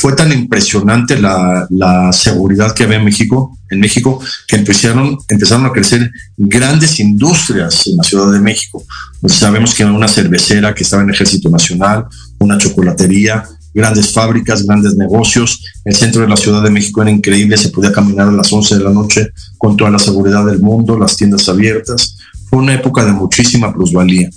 [0.00, 1.66] Fue tan impresionante la,
[2.12, 5.18] seguridad que había en México, en México, que empezaron,
[5.66, 8.84] a crecer grandes industrias en la Ciudad de México.
[9.20, 12.06] Pues sabemos que una cervecera que estaba en Ejército Nacional,
[12.38, 13.42] una chocolatería,
[13.74, 15.64] grandes fábricas, grandes negocios.
[15.84, 18.78] El centro de la Ciudad de México era increíble, se podía caminar a las 11
[18.78, 22.18] de la noche con toda la seguridad del mundo, las tiendas abiertas.
[22.48, 24.30] Fue una época de muchísima plusvalía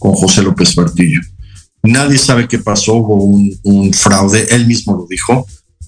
[0.00, 1.20] con José López Portillo.
[1.82, 3.24] Nadie sabe qué pasó, hubo
[3.62, 5.46] un, fraude, él mismo lo dijo,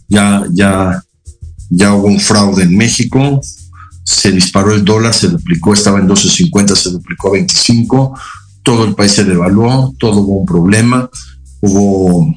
[0.08, 1.02] ya, ya,
[1.68, 3.40] ya hubo un fraude en México,
[4.04, 8.18] se disparó el dólar, se duplicó, estaba en 12.50, se duplicó a 25,
[8.62, 11.10] todo el país se devaluó, todo hubo un problema,
[11.60, 12.34] hubo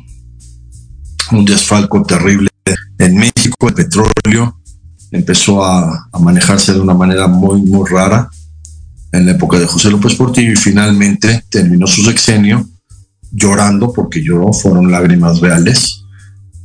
[1.32, 2.49] un desfalco terrible
[2.97, 4.60] en México, el petróleo
[5.12, 8.30] empezó a, a manejarse de una manera muy, muy rara
[9.14, 12.68] en la época de José López Portillo y finalmente terminó su sexenio
[13.36, 16.03] llorando porque lloró, fueron lágrimas reales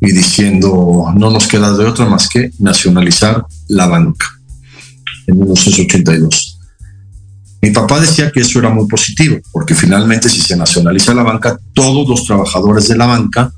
[0.00, 4.26] y diciendo no nos queda de otra más que nacionalizar la banca
[5.26, 6.58] en 1982.
[7.62, 11.58] Mi papá decía que eso era muy positivo, porque finalmente si se nacionaliza la banca,
[11.74, 13.52] todos los trabajadores de la banca,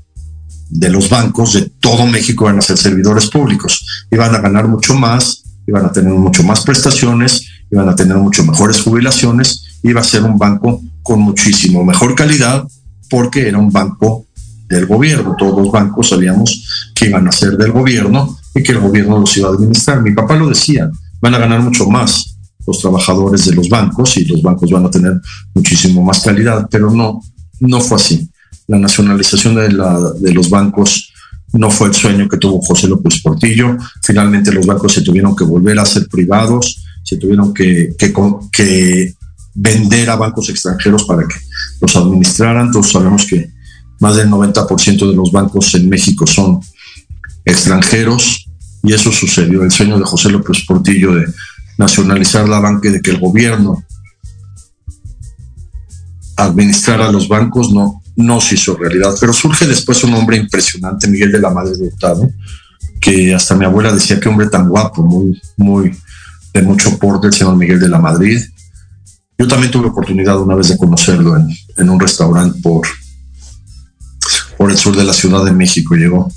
[0.69, 4.95] de los bancos de todo México van a ser servidores públicos, iban a ganar mucho
[4.95, 10.03] más, iban a tener mucho más prestaciones, iban a tener mucho mejores jubilaciones, iba a
[10.03, 12.65] ser un banco con muchísimo mejor calidad
[13.13, 14.25] porque era un banco
[14.67, 15.35] del gobierno.
[15.37, 19.37] Todos los bancos sabíamos que iban a ser del gobierno y que el gobierno los
[19.37, 20.01] iba a administrar.
[20.01, 20.89] Mi papá lo decía,
[21.21, 22.35] van a ganar mucho más
[22.65, 25.13] los trabajadores de los bancos y los bancos van a tener
[25.53, 27.21] muchísimo más calidad, pero no,
[27.59, 28.27] no fue así.
[28.65, 31.13] La nacionalización de, la, de los bancos
[31.51, 33.77] no fue el sueño que tuvo José López Portillo.
[34.01, 37.93] Finalmente los bancos se tuvieron que volver a ser privados, se tuvieron que,
[39.55, 41.35] vender a bancos extranjeros para que
[41.81, 42.71] los administraran.
[42.71, 43.51] Todos sabemos que
[43.99, 46.59] más del 90% de los bancos en México son
[47.45, 48.47] extranjeros
[48.83, 49.63] y eso sucedió.
[49.63, 51.25] El sueño de José López Portillo de
[51.77, 53.83] nacionalizar la banca y de que el gobierno
[56.35, 59.15] administrara los bancos no, no se hizo realidad.
[59.19, 62.29] Pero surge después un hombre impresionante, Miguel de la Madre de Hurtado,
[62.99, 65.95] que hasta mi abuela decía que hombre tan guapo, muy, muy
[66.53, 68.39] de mucho porte, el señor Miguel de la Madrid.
[69.37, 72.87] Yo también tuve oportunidad una vez de conocerlo en, en un restaurante por,
[74.57, 75.95] por el sur de la Ciudad de México.
[75.95, 76.31] Llegó,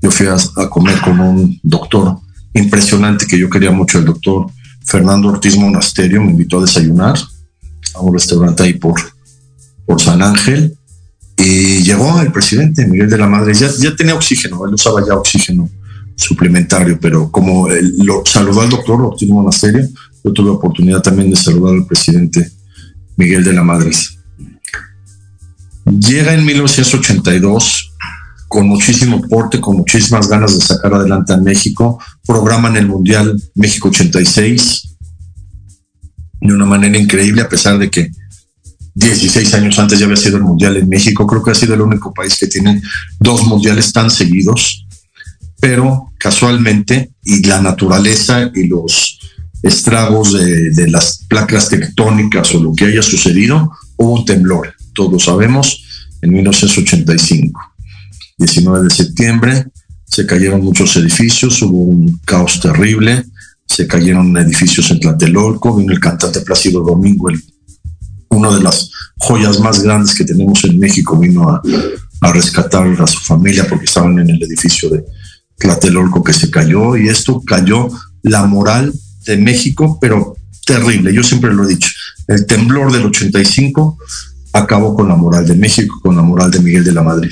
[0.00, 0.36] yo fui a,
[0.68, 2.18] comer con un doctor
[2.54, 4.46] impresionante que yo quería mucho, el doctor
[4.86, 7.18] Fernando Ortiz Monasterio, me invitó a desayunar
[7.94, 9.00] a un restaurante ahí por,
[9.84, 10.76] por San Ángel.
[11.36, 15.14] Y llegó el presidente Miguel de la Madre, ya, ya tenía oxígeno, él usaba ya
[15.14, 15.68] oxígeno
[16.16, 19.86] suplementario, pero como lo saludó al doctor Ortiz Monasterio,
[20.24, 22.50] yo tuve oportunidad también de saludar al presidente
[23.16, 23.96] Miguel de la Madrid.
[25.84, 27.94] Llega en 1982
[28.48, 33.88] con muchísimo porte, con muchísimas ganas de sacar adelante a México, programan el Mundial México
[33.88, 34.96] 86
[36.40, 38.10] de una manera increíble, a pesar de que
[38.94, 41.82] 16 años antes ya había sido el Mundial en México, creo que ha sido el
[41.82, 42.80] único país que tiene
[43.20, 44.86] dos mundiales tan seguidos,
[45.60, 49.17] pero casualmente, y la naturaleza y los
[49.62, 55.24] estragos de, de las placas tectónicas o lo que haya sucedido, hubo un temblor, todos
[55.24, 55.84] sabemos,
[56.22, 57.60] en 1985.
[58.38, 59.66] 19 de septiembre
[60.04, 63.24] se cayeron muchos edificios, hubo un caos terrible,
[63.66, 67.42] se cayeron edificios en Tlatelolco, vino el cantante Plácido Domingo, el,
[68.30, 71.60] una de las joyas más grandes que tenemos en México, vino a,
[72.20, 75.04] a rescatar a su familia porque estaban en el edificio de
[75.58, 77.88] Tlatelolco que se cayó y esto cayó
[78.22, 78.92] la moral
[79.28, 81.90] de México, pero terrible, yo siempre lo he dicho,
[82.26, 83.98] el temblor del 85
[84.52, 87.30] acabó con la moral de México, con la moral de Miguel de la Madrid.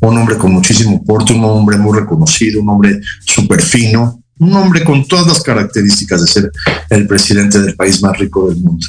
[0.00, 4.84] Un hombre con muchísimo porte, un hombre muy reconocido, un hombre súper fino, un hombre
[4.84, 6.52] con todas las características de ser
[6.90, 8.86] el presidente del país más rico del mundo.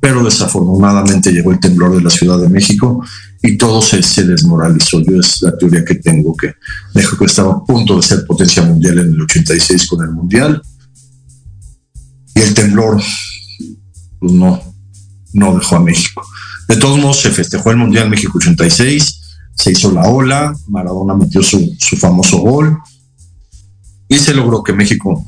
[0.00, 3.04] Pero desafortunadamente llegó el temblor de la Ciudad de México
[3.42, 5.00] y todo se, se desmoralizó.
[5.00, 6.54] Yo es la teoría que tengo, que
[6.94, 10.62] México estaba a punto de ser potencia mundial en el 86 con el Mundial
[12.34, 13.02] y el temblor
[14.18, 14.60] pues no,
[15.32, 16.26] no dejó a México.
[16.68, 19.20] De todos modos, se festejó el Mundial México 86,
[19.54, 22.78] se hizo la ola, Maradona metió su, su famoso gol
[24.08, 25.24] y se logró que México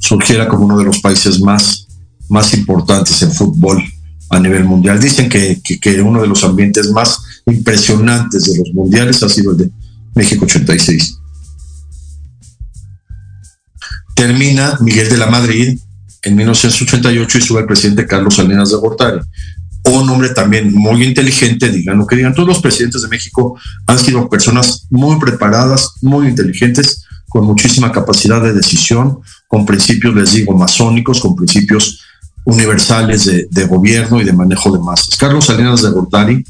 [0.00, 1.86] surgiera como uno de los países más,
[2.28, 3.82] más importantes en fútbol
[4.30, 5.00] a nivel mundial.
[5.00, 9.52] Dicen que, que, que, uno de los ambientes más impresionantes de los mundiales ha sido
[9.52, 9.70] el de
[10.14, 11.17] México 86.
[14.18, 15.78] Termina Miguel de la Madrid
[16.24, 19.20] en 1988 y sube el presidente Carlos Salinas de Gortari.
[19.84, 22.34] Un hombre también muy inteligente, digan lo que digan.
[22.34, 23.56] Todos los presidentes de México
[23.86, 30.32] han sido personas muy preparadas, muy inteligentes, con muchísima capacidad de decisión, con principios, les
[30.32, 32.00] digo, masónicos, con principios
[32.44, 35.16] universales de, de gobierno y de manejo de masas.
[35.16, 36.44] Carlos Salinas de Gortari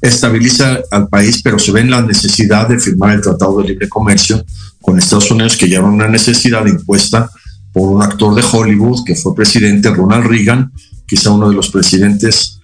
[0.00, 3.88] estabiliza al país, pero se ve en la necesidad de firmar el Tratado de Libre
[3.88, 4.44] Comercio
[4.80, 7.30] con Estados Unidos, que ya era una necesidad impuesta
[7.72, 10.72] por un actor de Hollywood que fue presidente, Ronald Reagan,
[11.06, 12.60] quizá uno de los presidentes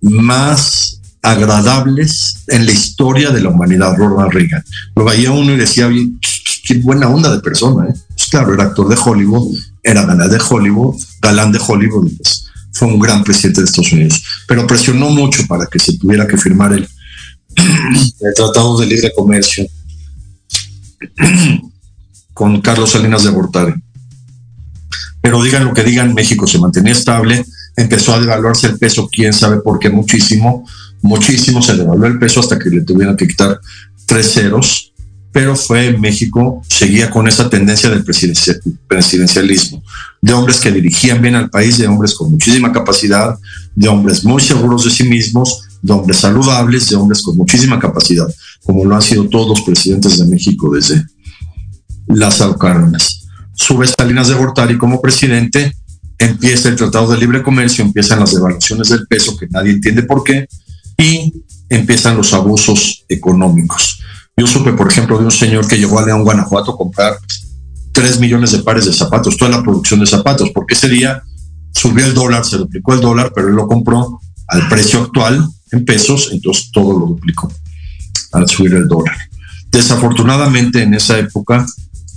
[0.00, 4.62] más agradables en la historia de la humanidad, Ronald Reagan.
[4.94, 5.88] Lo veía uno y decía,
[6.66, 7.88] qué buena onda de persona.
[7.88, 7.94] ¿eh?
[8.08, 12.43] Pues claro, era actor de Hollywood, era galán de Hollywood, galán de Hollywood, pues
[12.74, 14.22] fue un gran presidente de Estados Unidos.
[14.46, 16.86] Pero presionó mucho para que se tuviera que firmar el,
[18.36, 19.64] Tratado de Libre Comercio
[22.34, 23.74] con Carlos Salinas de Gortari.
[25.20, 27.44] Pero digan lo que digan, México se mantenía estable,
[27.76, 30.68] empezó a devaluarse el peso, quién sabe por qué, muchísimo,
[31.00, 33.58] muchísimo se devaluó el peso hasta que le tuvieron que quitar
[34.04, 34.92] tres ceros,
[35.34, 39.82] pero fue México, seguía con esa tendencia del presidencialismo,
[40.22, 43.36] de hombres que dirigían bien al país, de hombres con muchísima capacidad,
[43.74, 48.32] de hombres muy seguros de sí mismos, de hombres saludables, de hombres con muchísima capacidad,
[48.62, 51.04] como lo han sido todos los presidentes de México desde
[52.06, 53.26] Lázaro Cárdenas.
[53.54, 55.74] Sube Salinas de Gortari como presidente,
[56.16, 60.22] empieza el Tratado de Libre Comercio, empiezan las devaluaciones del peso, que nadie entiende por
[60.22, 60.46] qué,
[60.96, 63.98] y empiezan los abusos económicos.
[64.36, 67.18] Yo supe, por ejemplo, de un señor que llegó a León, Guanajuato, a comprar
[67.92, 71.22] 3 millones de pares de zapatos, toda la producción de zapatos, porque ese día
[71.72, 75.84] subió el dólar, se duplicó el dólar, pero él lo compró al precio actual en
[75.84, 77.50] pesos, entonces todo lo duplicó
[78.32, 79.16] al subir el dólar.
[79.70, 81.66] Desafortunadamente en esa época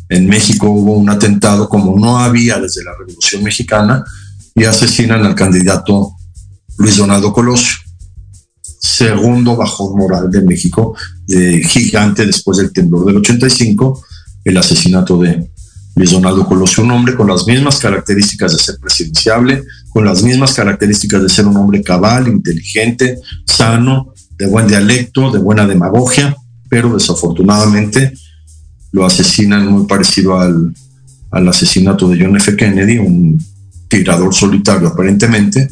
[0.10, 4.04] en México hubo un atentado como no había desde la Revolución Mexicana
[4.56, 6.14] y asesinan al candidato
[6.78, 7.78] Luis Donaldo Colosio,
[8.80, 10.96] segundo bajón moral de México,
[11.28, 14.04] gigante después del temblor del 85,
[14.46, 15.50] el asesinato de
[15.98, 20.54] Luis Donaldo Colosio, un hombre con las mismas características de ser presidenciable, con las mismas
[20.54, 26.36] características de ser un hombre cabal, inteligente, sano, de buen dialecto, de buena demagogia,
[26.70, 28.14] pero desafortunadamente
[28.92, 30.76] lo asesinan muy parecido al,
[31.32, 32.56] al asesinato de John F.
[32.56, 33.44] Kennedy, un
[33.88, 35.68] tirador solitario aparentemente,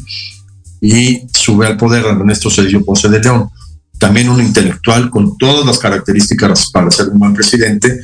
[0.80, 3.48] y sube al poder Ernesto Cedillo Ponce de León,
[3.98, 8.00] también un intelectual con todas las características para ser un buen presidente.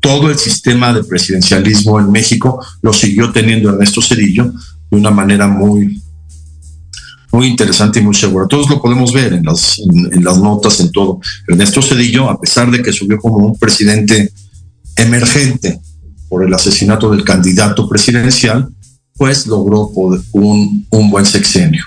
[0.00, 4.52] Todo el sistema de presidencialismo en México lo siguió teniendo Ernesto Cedillo
[4.90, 6.00] de una manera muy,
[7.32, 8.46] muy interesante y muy segura.
[8.46, 9.78] Todos lo podemos ver en las,
[10.38, 11.20] notas, en todo.
[11.48, 14.32] Ernesto Cedillo, a pesar de que subió como un presidente
[14.96, 15.80] emergente
[16.28, 18.68] por el asesinato del candidato presidencial,
[19.16, 19.88] pues logró
[20.32, 21.84] un, un buen sexenio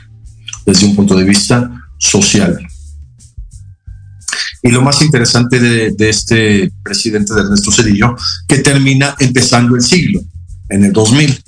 [0.66, 2.58] desde un punto de vista social.
[4.62, 8.16] Y lo más interesante de, este presidente de Ernesto Cedillo,
[8.48, 10.22] que termina empezando el siglo,
[10.70, 11.40] en el 2000.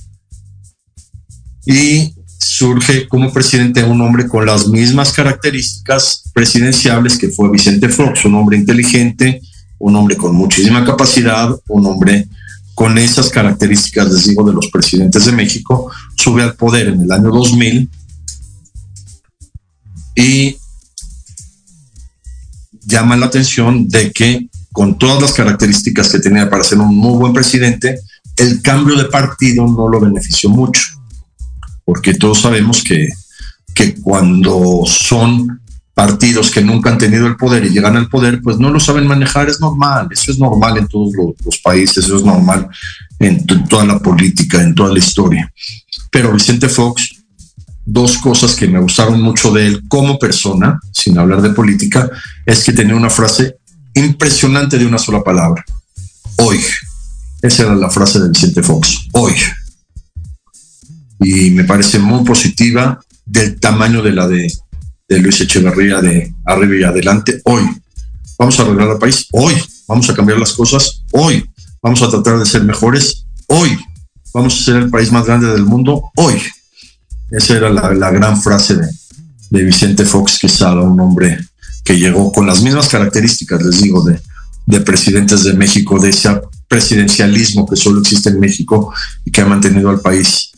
[1.66, 8.26] Y surge como presidente un hombre con las mismas características presidenciables que fue Vicente Fox,
[8.26, 9.42] un hombre inteligente,
[9.80, 12.28] un hombre con muchísima capacidad, un hombre
[12.76, 17.12] con esas características, les digo, de los presidentes de México, sube al poder en el
[17.12, 17.90] año 2000
[20.18, 20.58] y
[22.82, 27.18] llama la atención de que con todas las características que tenía para ser un muy
[27.18, 28.00] buen presidente,
[28.36, 30.82] el cambio de partido no lo benefició mucho,
[31.86, 33.08] porque todos sabemos que,
[33.76, 35.62] que cuando son
[35.94, 39.08] partidos que nunca han tenido el poder y llegan al poder, pues no lo saben
[39.08, 41.14] manejar, es normal, eso es normal en todos
[41.44, 42.70] los, países, eso es normal
[43.20, 45.52] en, toda la política, en toda la historia.
[46.12, 47.24] Pero Vicente Fox,
[47.88, 52.10] dos cosas que me gustaron mucho de él como persona, sin hablar de política,
[52.46, 53.58] es que tenía una frase
[53.96, 55.66] impresionante de una sola palabra,
[56.38, 56.60] hoy.
[57.42, 59.34] Esa era la frase de Vicente Fox, hoy.
[61.20, 64.48] Y me parece muy positiva del tamaño de la de
[65.08, 67.64] de Luis Echeverría de arriba y adelante hoy.
[68.38, 69.54] Vamos a arreglar el país hoy.
[69.88, 71.50] Vamos a cambiar las cosas hoy.
[71.82, 73.78] Vamos a tratar de ser mejores hoy.
[74.34, 76.36] Vamos a ser el país más grande del mundo hoy.
[77.32, 78.88] Esa era la, gran frase de,
[79.50, 81.38] de, Vicente Fox Quesada, un hombre
[81.84, 84.20] que llegó con las mismas características, les digo, de,
[84.66, 88.94] de presidentes de México, de ese presidencialismo que solo existe en México
[89.26, 90.52] y que ha mantenido al país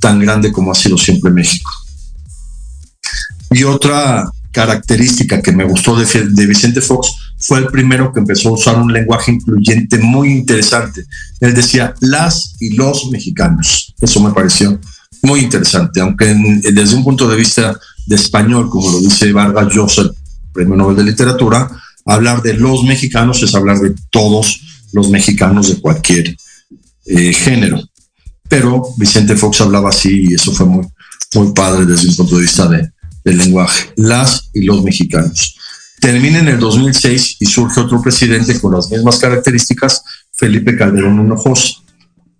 [0.00, 1.70] tan grande como ha sido siempre México.
[3.50, 8.52] Y otra característica que me gustó de, Vicente Fox fue el primero que empezó a
[8.52, 11.04] usar un lenguaje incluyente muy interesante.
[11.40, 13.94] Él decía las y los mexicanos.
[14.00, 14.80] Eso me pareció
[15.24, 16.34] muy interesante, aunque
[16.72, 20.10] desde un punto de vista de español, como lo dice Vargas Llosa,
[20.52, 21.68] Premio Nobel de Literatura,
[22.04, 24.60] hablar de los mexicanos es hablar de todos
[24.92, 26.36] los mexicanos de cualquier
[27.06, 27.82] eh, género.
[28.48, 30.86] Pero Vicente Fox hablaba así y eso fue muy,
[31.54, 32.90] padre desde un punto de vista de,
[33.24, 35.56] lenguaje, las y los mexicanos.
[35.98, 40.02] Termina en el 2006 y surge otro presidente con las mismas características,
[40.32, 41.82] Felipe Calderón Hinojosa,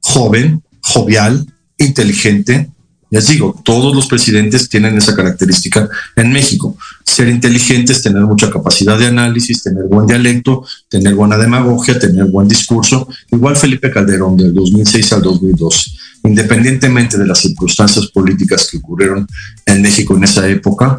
[0.01, 1.47] joven, jovial,
[1.79, 2.71] inteligente.
[3.15, 6.77] Les digo, todos los presidentes tienen esa característica en México.
[7.05, 12.49] Ser inteligentes, tener mucha capacidad de análisis, tener buen dialecto, tener buena demagogia, tener buen
[12.49, 13.07] discurso.
[13.31, 15.91] Igual Felipe Calderón del 2006 al 2012
[16.25, 19.29] independientemente de las circunstancias políticas que ocurrieron
[19.67, 20.99] en México en esa época,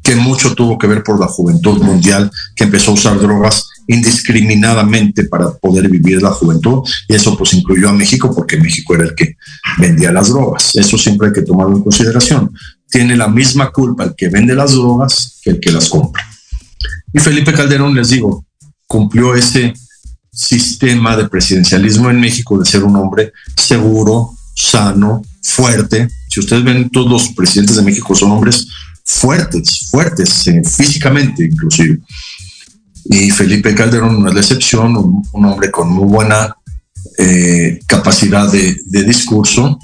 [0.00, 5.24] que mucho tuvo que ver por la juventud mundial que empezó a usar drogas indiscriminadamente
[5.24, 9.14] para poder vivir la juventud y eso pues incluyó a México porque México era el
[9.16, 9.36] que
[9.78, 10.76] vendía las drogas.
[10.76, 12.52] Eso siempre hay que tomarlo en consideración.
[12.88, 16.24] Tiene la misma culpa el que vende las drogas que el que las compra.
[17.12, 18.44] Y Felipe Calderón, les digo,
[18.86, 19.74] cumplió ese
[20.32, 26.08] sistema de presidencialismo en México de ser un hombre seguro, sano, fuerte.
[26.28, 28.68] Si ustedes ven, todos los presidentes de México son hombres
[29.04, 31.98] fuertes, fuertes eh, físicamente inclusive.
[33.04, 34.96] Y Felipe Calderón no es la excepción,
[35.32, 36.54] un, hombre con muy buena
[37.18, 39.78] eh, capacidad de, discurso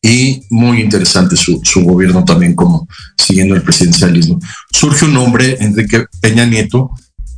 [0.00, 2.86] y muy interesante su, su, gobierno también como
[3.16, 4.38] siguiendo el presidencialismo.
[4.72, 6.90] Surge un hombre, Enrique Peña Nieto,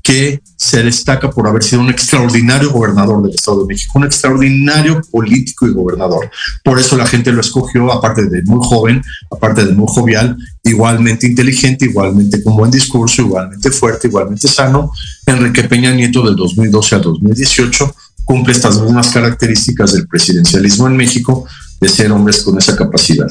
[0.09, 5.03] que se destaca por haber sido un extraordinario gobernador del Estado de México, un extraordinario
[5.11, 6.31] político y gobernador.
[6.65, 10.35] Por eso la gente lo escogió, aparte de muy joven, aparte de muy jovial,
[10.65, 14.93] igualmente inteligente, igualmente con buen discurso, igualmente fuerte, igualmente sano.
[15.27, 17.95] Enrique Peña Nieto del 2012 al 2018
[18.25, 21.45] cumple estas mismas características del presidencialismo en México,
[21.83, 23.29] de ser hombres con esa capacidad.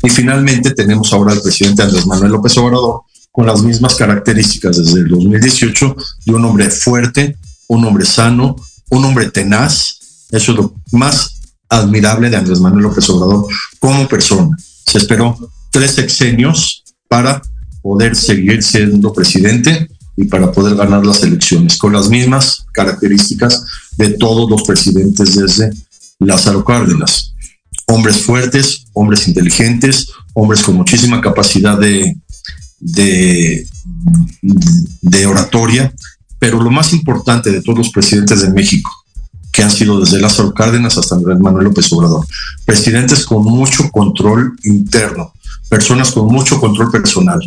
[0.00, 3.00] Y finalmente tenemos ahora al presidente Andrés Manuel López Obrador,
[3.34, 8.54] con las mismas características desde el 2018 de un hombre fuerte, un hombre sano,
[8.90, 9.98] un hombre tenaz.
[10.30, 13.46] Eso es lo más admirable de Andrés Manuel López Obrador
[13.80, 14.56] como persona.
[14.86, 15.36] Se esperó
[15.72, 17.42] tres sexenios para
[17.82, 23.64] poder seguir siendo presidente y para poder ganar las elecciones, con las mismas características
[23.96, 25.70] de todos los presidentes desde
[26.20, 27.34] Lázaro Cárdenas.
[27.88, 32.16] Hombres fuertes, hombres inteligentes, hombres con muchísima capacidad de,
[32.84, 33.66] de,
[35.26, 35.92] oratoria,
[36.38, 38.90] pero lo más importante de todos los presidentes de México,
[39.50, 42.26] que han sido desde Lázaro Cárdenas hasta Andrés Manuel López Obrador,
[42.64, 45.32] presidentes con mucho control interno,
[45.68, 47.40] personas con mucho control personal.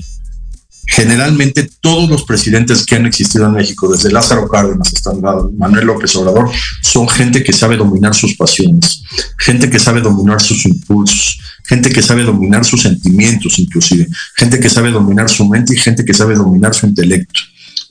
[0.90, 5.12] Generalmente todos los presidentes que han existido en México, desde Lázaro Cárdenas hasta
[5.58, 6.50] Manuel López Obrador,
[6.82, 9.04] son gente que sabe dominar sus pasiones,
[9.38, 14.08] gente que sabe dominar sus impulsos, gente que sabe dominar sus sentimientos inclusive,
[14.38, 17.42] gente que sabe dominar su mente y gente que sabe dominar su intelecto.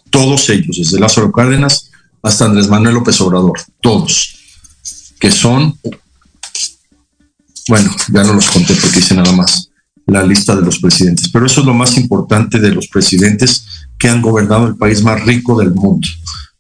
[0.08, 1.90] Todos ellos, desde Lázaro Cárdenas
[2.22, 4.36] hasta Andrés Manuel López Obrador, todos,
[5.20, 5.78] que son,
[7.68, 9.68] bueno, ya no los conté porque hice nada más
[10.06, 13.66] la lista de los presidentes, pero eso es lo más importante de los presidentes
[13.98, 16.06] que han gobernado el país más rico del mundo,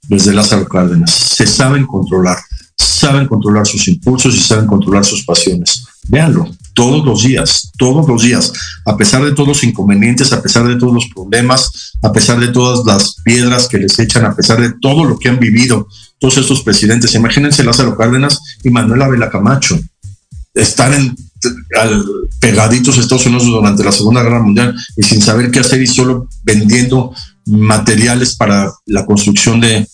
[0.08, 1.12] desde Lázaro Cárdenas.
[1.12, 2.38] Se saben controlar,
[2.76, 5.84] saben controlar sus impulsos y saben controlar sus pasiones.
[6.08, 8.52] Véanlo, todos los días, todos los días,
[8.84, 12.48] a pesar de todos los inconvenientes, a pesar de todos los problemas, a pesar de
[12.48, 15.88] todas las piedras que les echan, a pesar de todo lo que han vivido
[16.18, 17.14] todos estos presidentes.
[17.14, 19.78] Imagínense Lázaro Cárdenas y Manuel Abela Camacho.
[20.56, 21.16] Están en,
[21.78, 22.04] al,
[22.40, 25.86] pegaditos a Estados Unidos durante la Segunda Guerra Mundial y sin saber qué hacer y
[25.86, 29.86] solo vendiendo materiales para la construcción de,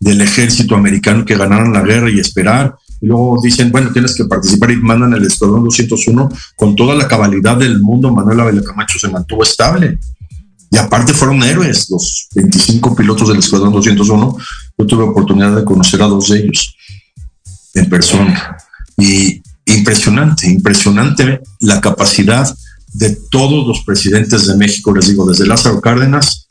[0.00, 2.76] del ejército americano que ganaron la guerra y esperar.
[3.00, 7.06] Y luego dicen, bueno, tienes que participar y mandan el Escuadrón 201 con toda la
[7.06, 8.12] cabalidad del mundo.
[8.12, 9.98] Manuel Abel Camacho se mantuvo estable.
[10.70, 14.36] Y aparte fueron héroes, los 25 pilotos del Escuadrón 201.
[14.78, 16.76] Yo tuve oportunidad de conocer a dos de ellos
[17.74, 18.56] en persona.
[18.96, 22.56] Y impresionante, impresionante la capacidad
[22.94, 26.48] de todos los presidentes de México, les digo, desde Lázaro Cárdenas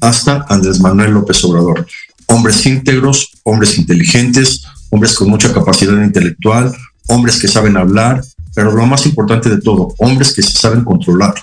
[0.00, 1.86] hasta Andrés Manuel López Obrador.
[2.26, 6.72] Hombres íntegros, hombres inteligentes, hombres con mucha capacidad intelectual,
[7.08, 8.22] hombres que saben hablar,
[8.54, 11.34] pero lo más importante de todo, hombres que se saben controlar.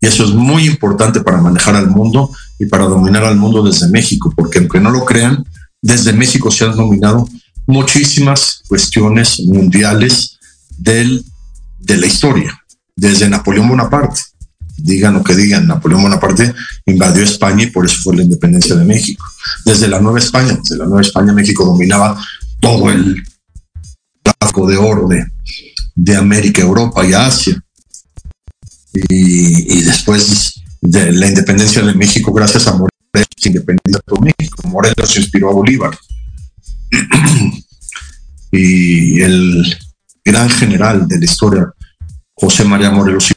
[0.00, 3.88] Y eso es muy importante para manejar al mundo y para dominar al mundo desde
[3.88, 5.44] México, porque aunque no lo crean,
[5.80, 7.28] desde México se han dominado
[7.66, 10.38] muchísimas cuestiones mundiales
[10.78, 11.24] del,
[11.78, 12.62] de la historia,
[12.96, 14.20] desde Napoleón Bonaparte.
[14.76, 16.52] Digan lo que digan, Napoleón Bonaparte
[16.86, 19.24] invadió España y por eso fue la independencia de México.
[19.64, 22.20] Desde la Nueva España, desde la Nueva España México dominaba
[22.60, 23.22] todo el
[24.22, 25.24] tráfico de oro de,
[25.94, 27.62] de América, Europa y Asia.
[28.92, 32.78] Y, y, después de la independencia de México, gracias a
[34.74, 35.96] Morelos, inspiró a Bolívar.
[38.52, 39.76] y el
[40.24, 41.72] gran general de la historia,
[42.34, 43.32] José María Morelos.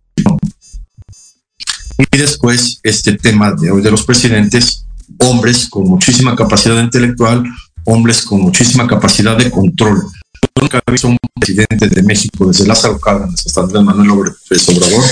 [1.99, 4.85] Y después este tema de hoy de los presidentes,
[5.19, 7.43] hombres con muchísima capacidad intelectual,
[7.85, 10.03] hombres con muchísima capacidad de control.
[10.59, 15.03] Nunca he visto un presidente de México, desde Lázaro Cárdenas hasta Andrés Manuel Obrador,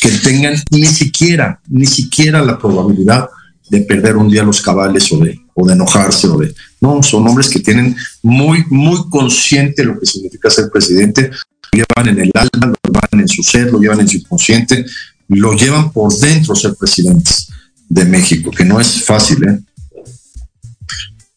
[0.00, 3.28] que tengan ni siquiera, ni siquiera la probabilidad
[3.70, 6.54] de perder un día los cabales o de, o de enojarse o de...
[6.80, 11.30] No, son hombres que tienen muy, muy consciente lo que significa ser presidente,
[11.72, 14.84] lo llevan en el alma, lo llevan en su ser, lo llevan en su inconsciente,
[15.28, 17.48] lo llevan por dentro ser presidentes
[17.88, 19.60] de México, que no es fácil, ¿eh?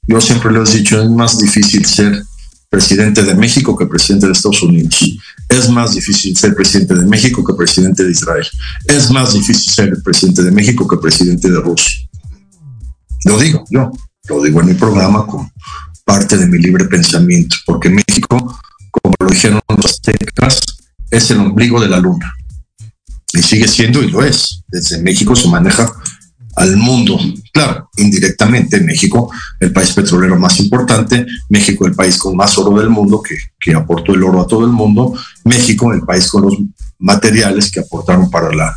[0.07, 2.23] Yo siempre les he dicho, es más difícil ser
[2.69, 5.03] presidente de México que presidente de Estados Unidos.
[5.49, 8.45] Es más difícil ser presidente de México que presidente de Israel.
[8.85, 12.04] Es más difícil ser presidente de México que presidente de Rusia.
[13.25, 13.91] Lo digo yo,
[14.29, 15.51] lo digo en mi programa como
[16.05, 18.59] parte de mi libre pensamiento, porque México,
[18.91, 20.61] como lo dijeron los aztecas,
[21.09, 22.33] es el ombligo de la luna.
[23.33, 24.63] Y sigue siendo y lo es.
[24.67, 25.91] Desde México se maneja
[26.55, 27.19] al mundo.
[27.51, 32.89] Claro, indirectamente México, el país petrolero más importante, México, el país con más oro del
[32.89, 35.13] mundo, que, que, aportó el oro a todo el mundo,
[35.43, 36.53] México, el país con los
[36.99, 38.75] materiales que aportaron para la,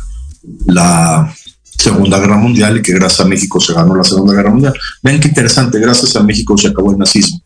[0.65, 1.35] la
[1.79, 4.73] Segunda Guerra Mundial y que gracias a México se ganó la Segunda Guerra Mundial.
[5.01, 7.41] Ven qué interesante, gracias a México se acabó el nazismo.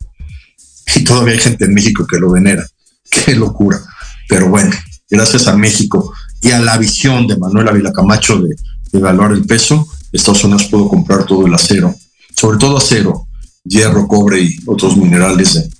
[0.96, 2.66] Y todavía hay gente en México que lo venera.
[3.10, 3.80] Qué locura.
[4.28, 4.72] Pero bueno,
[5.08, 6.12] gracias a México
[6.42, 8.48] y a la visión de Manuel Ávila Camacho de,
[8.92, 11.94] de evaluar el peso, Estados Unidos pudo comprar todo el acero,
[12.36, 13.28] sobre todo acero,
[13.64, 15.70] hierro, cobre y otros minerales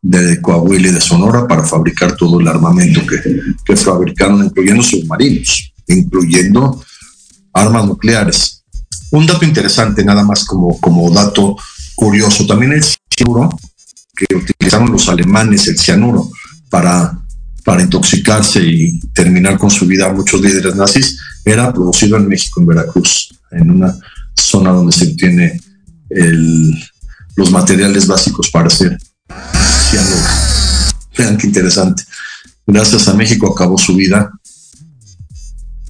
[0.00, 3.18] de, de Coahuila y de Sonora para fabricar todo el armamento que,
[3.64, 6.82] que fabricaron, incluyendo submarinos, incluyendo
[7.52, 8.64] armas nucleares.
[9.10, 11.56] Un dato interesante, nada más como, como dato
[11.94, 12.84] curioso, también el
[13.14, 13.50] cianuro
[14.16, 16.30] que utilizaron los alemanes, el cianuro,
[16.70, 17.18] para,
[17.64, 22.66] para intoxicarse y terminar con su vida muchos líderes nazis, era producido en México, en
[22.66, 23.96] Veracruz, en una
[24.34, 25.60] zona donde se obtiene
[26.08, 26.74] el,
[27.36, 28.98] los materiales básicos para hacer
[29.90, 30.22] cianuro.
[31.16, 32.04] Vean qué interesante.
[32.66, 34.30] Gracias a México acabó su vida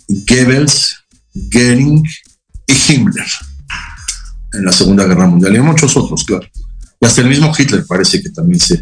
[0.08, 1.01] Goebbels,
[1.34, 2.02] Goering
[2.66, 3.26] y Himmler
[4.52, 6.46] en la Segunda Guerra Mundial y muchos otros, claro.
[7.00, 8.80] Y hasta el mismo Hitler parece que también se,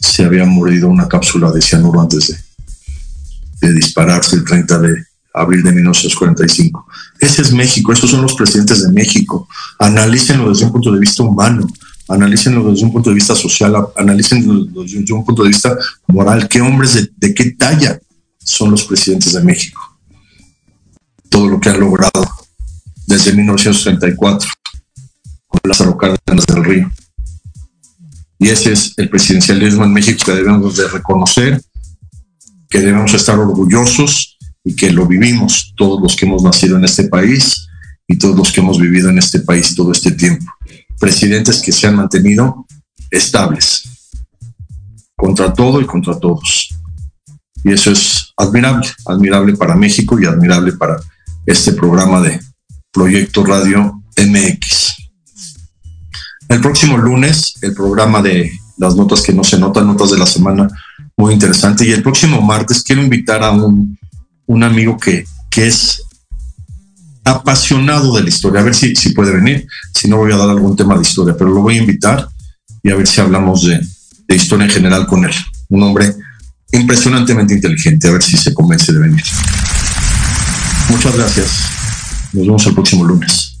[0.00, 5.72] se había mordido una cápsula de cianuro antes de, dispararse el 30 de abril de
[5.72, 6.86] 1945.
[7.18, 9.48] Ese es México, esos son los presidentes de México.
[9.78, 11.66] Analícenlo desde un punto de vista humano,
[12.08, 15.74] analícenlo desde un punto de vista social, analícenlo desde un punto de vista
[16.08, 16.46] moral.
[16.46, 17.98] ¿Qué hombres de qué talla
[18.38, 19.83] son los presidentes de México?
[21.34, 22.30] Todo lo que han logrado
[23.08, 24.48] desde 1934
[25.48, 26.92] con Lázaro Cárdenas del Río.
[28.38, 31.60] Y ese es el presidencialismo en México que debemos de reconocer,
[32.70, 37.08] que debemos estar orgullosos y que lo vivimos todos los que hemos nacido en este
[37.08, 37.66] país
[38.06, 40.46] y todos los que hemos vivido en este país todo este tiempo.
[41.00, 42.64] Presidentes que se han mantenido
[43.10, 43.82] estables,
[45.16, 46.68] contra todo y contra todos.
[47.64, 50.96] Y eso es admirable, admirable para México y admirable para
[51.46, 52.40] este programa de
[52.92, 54.94] Proyecto Radio MX.
[56.48, 60.26] El próximo lunes, el programa de las notas que no se notan, notas de la
[60.26, 60.68] semana,
[61.16, 61.86] muy interesante.
[61.86, 63.98] Y el próximo martes quiero invitar a un,
[64.46, 66.02] un amigo que, que es
[67.24, 68.60] apasionado de la historia.
[68.60, 69.66] A ver si, si puede venir.
[69.94, 72.28] Si no, voy a dar algún tema de historia, pero lo voy a invitar
[72.82, 73.80] y a ver si hablamos de,
[74.28, 75.32] de historia en general con él.
[75.70, 76.14] Un hombre
[76.72, 78.08] impresionantemente inteligente.
[78.08, 79.24] A ver si se convence de venir.
[80.88, 81.50] Muchas gracias.
[82.32, 83.58] Nos vemos el próximo lunes.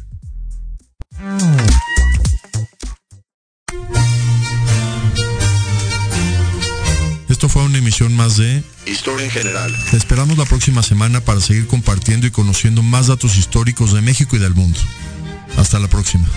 [7.28, 9.74] Esto fue una emisión más de Historia en general.
[9.90, 14.36] Te esperamos la próxima semana para seguir compartiendo y conociendo más datos históricos de México
[14.36, 14.78] y del mundo.
[15.56, 16.28] Hasta la próxima.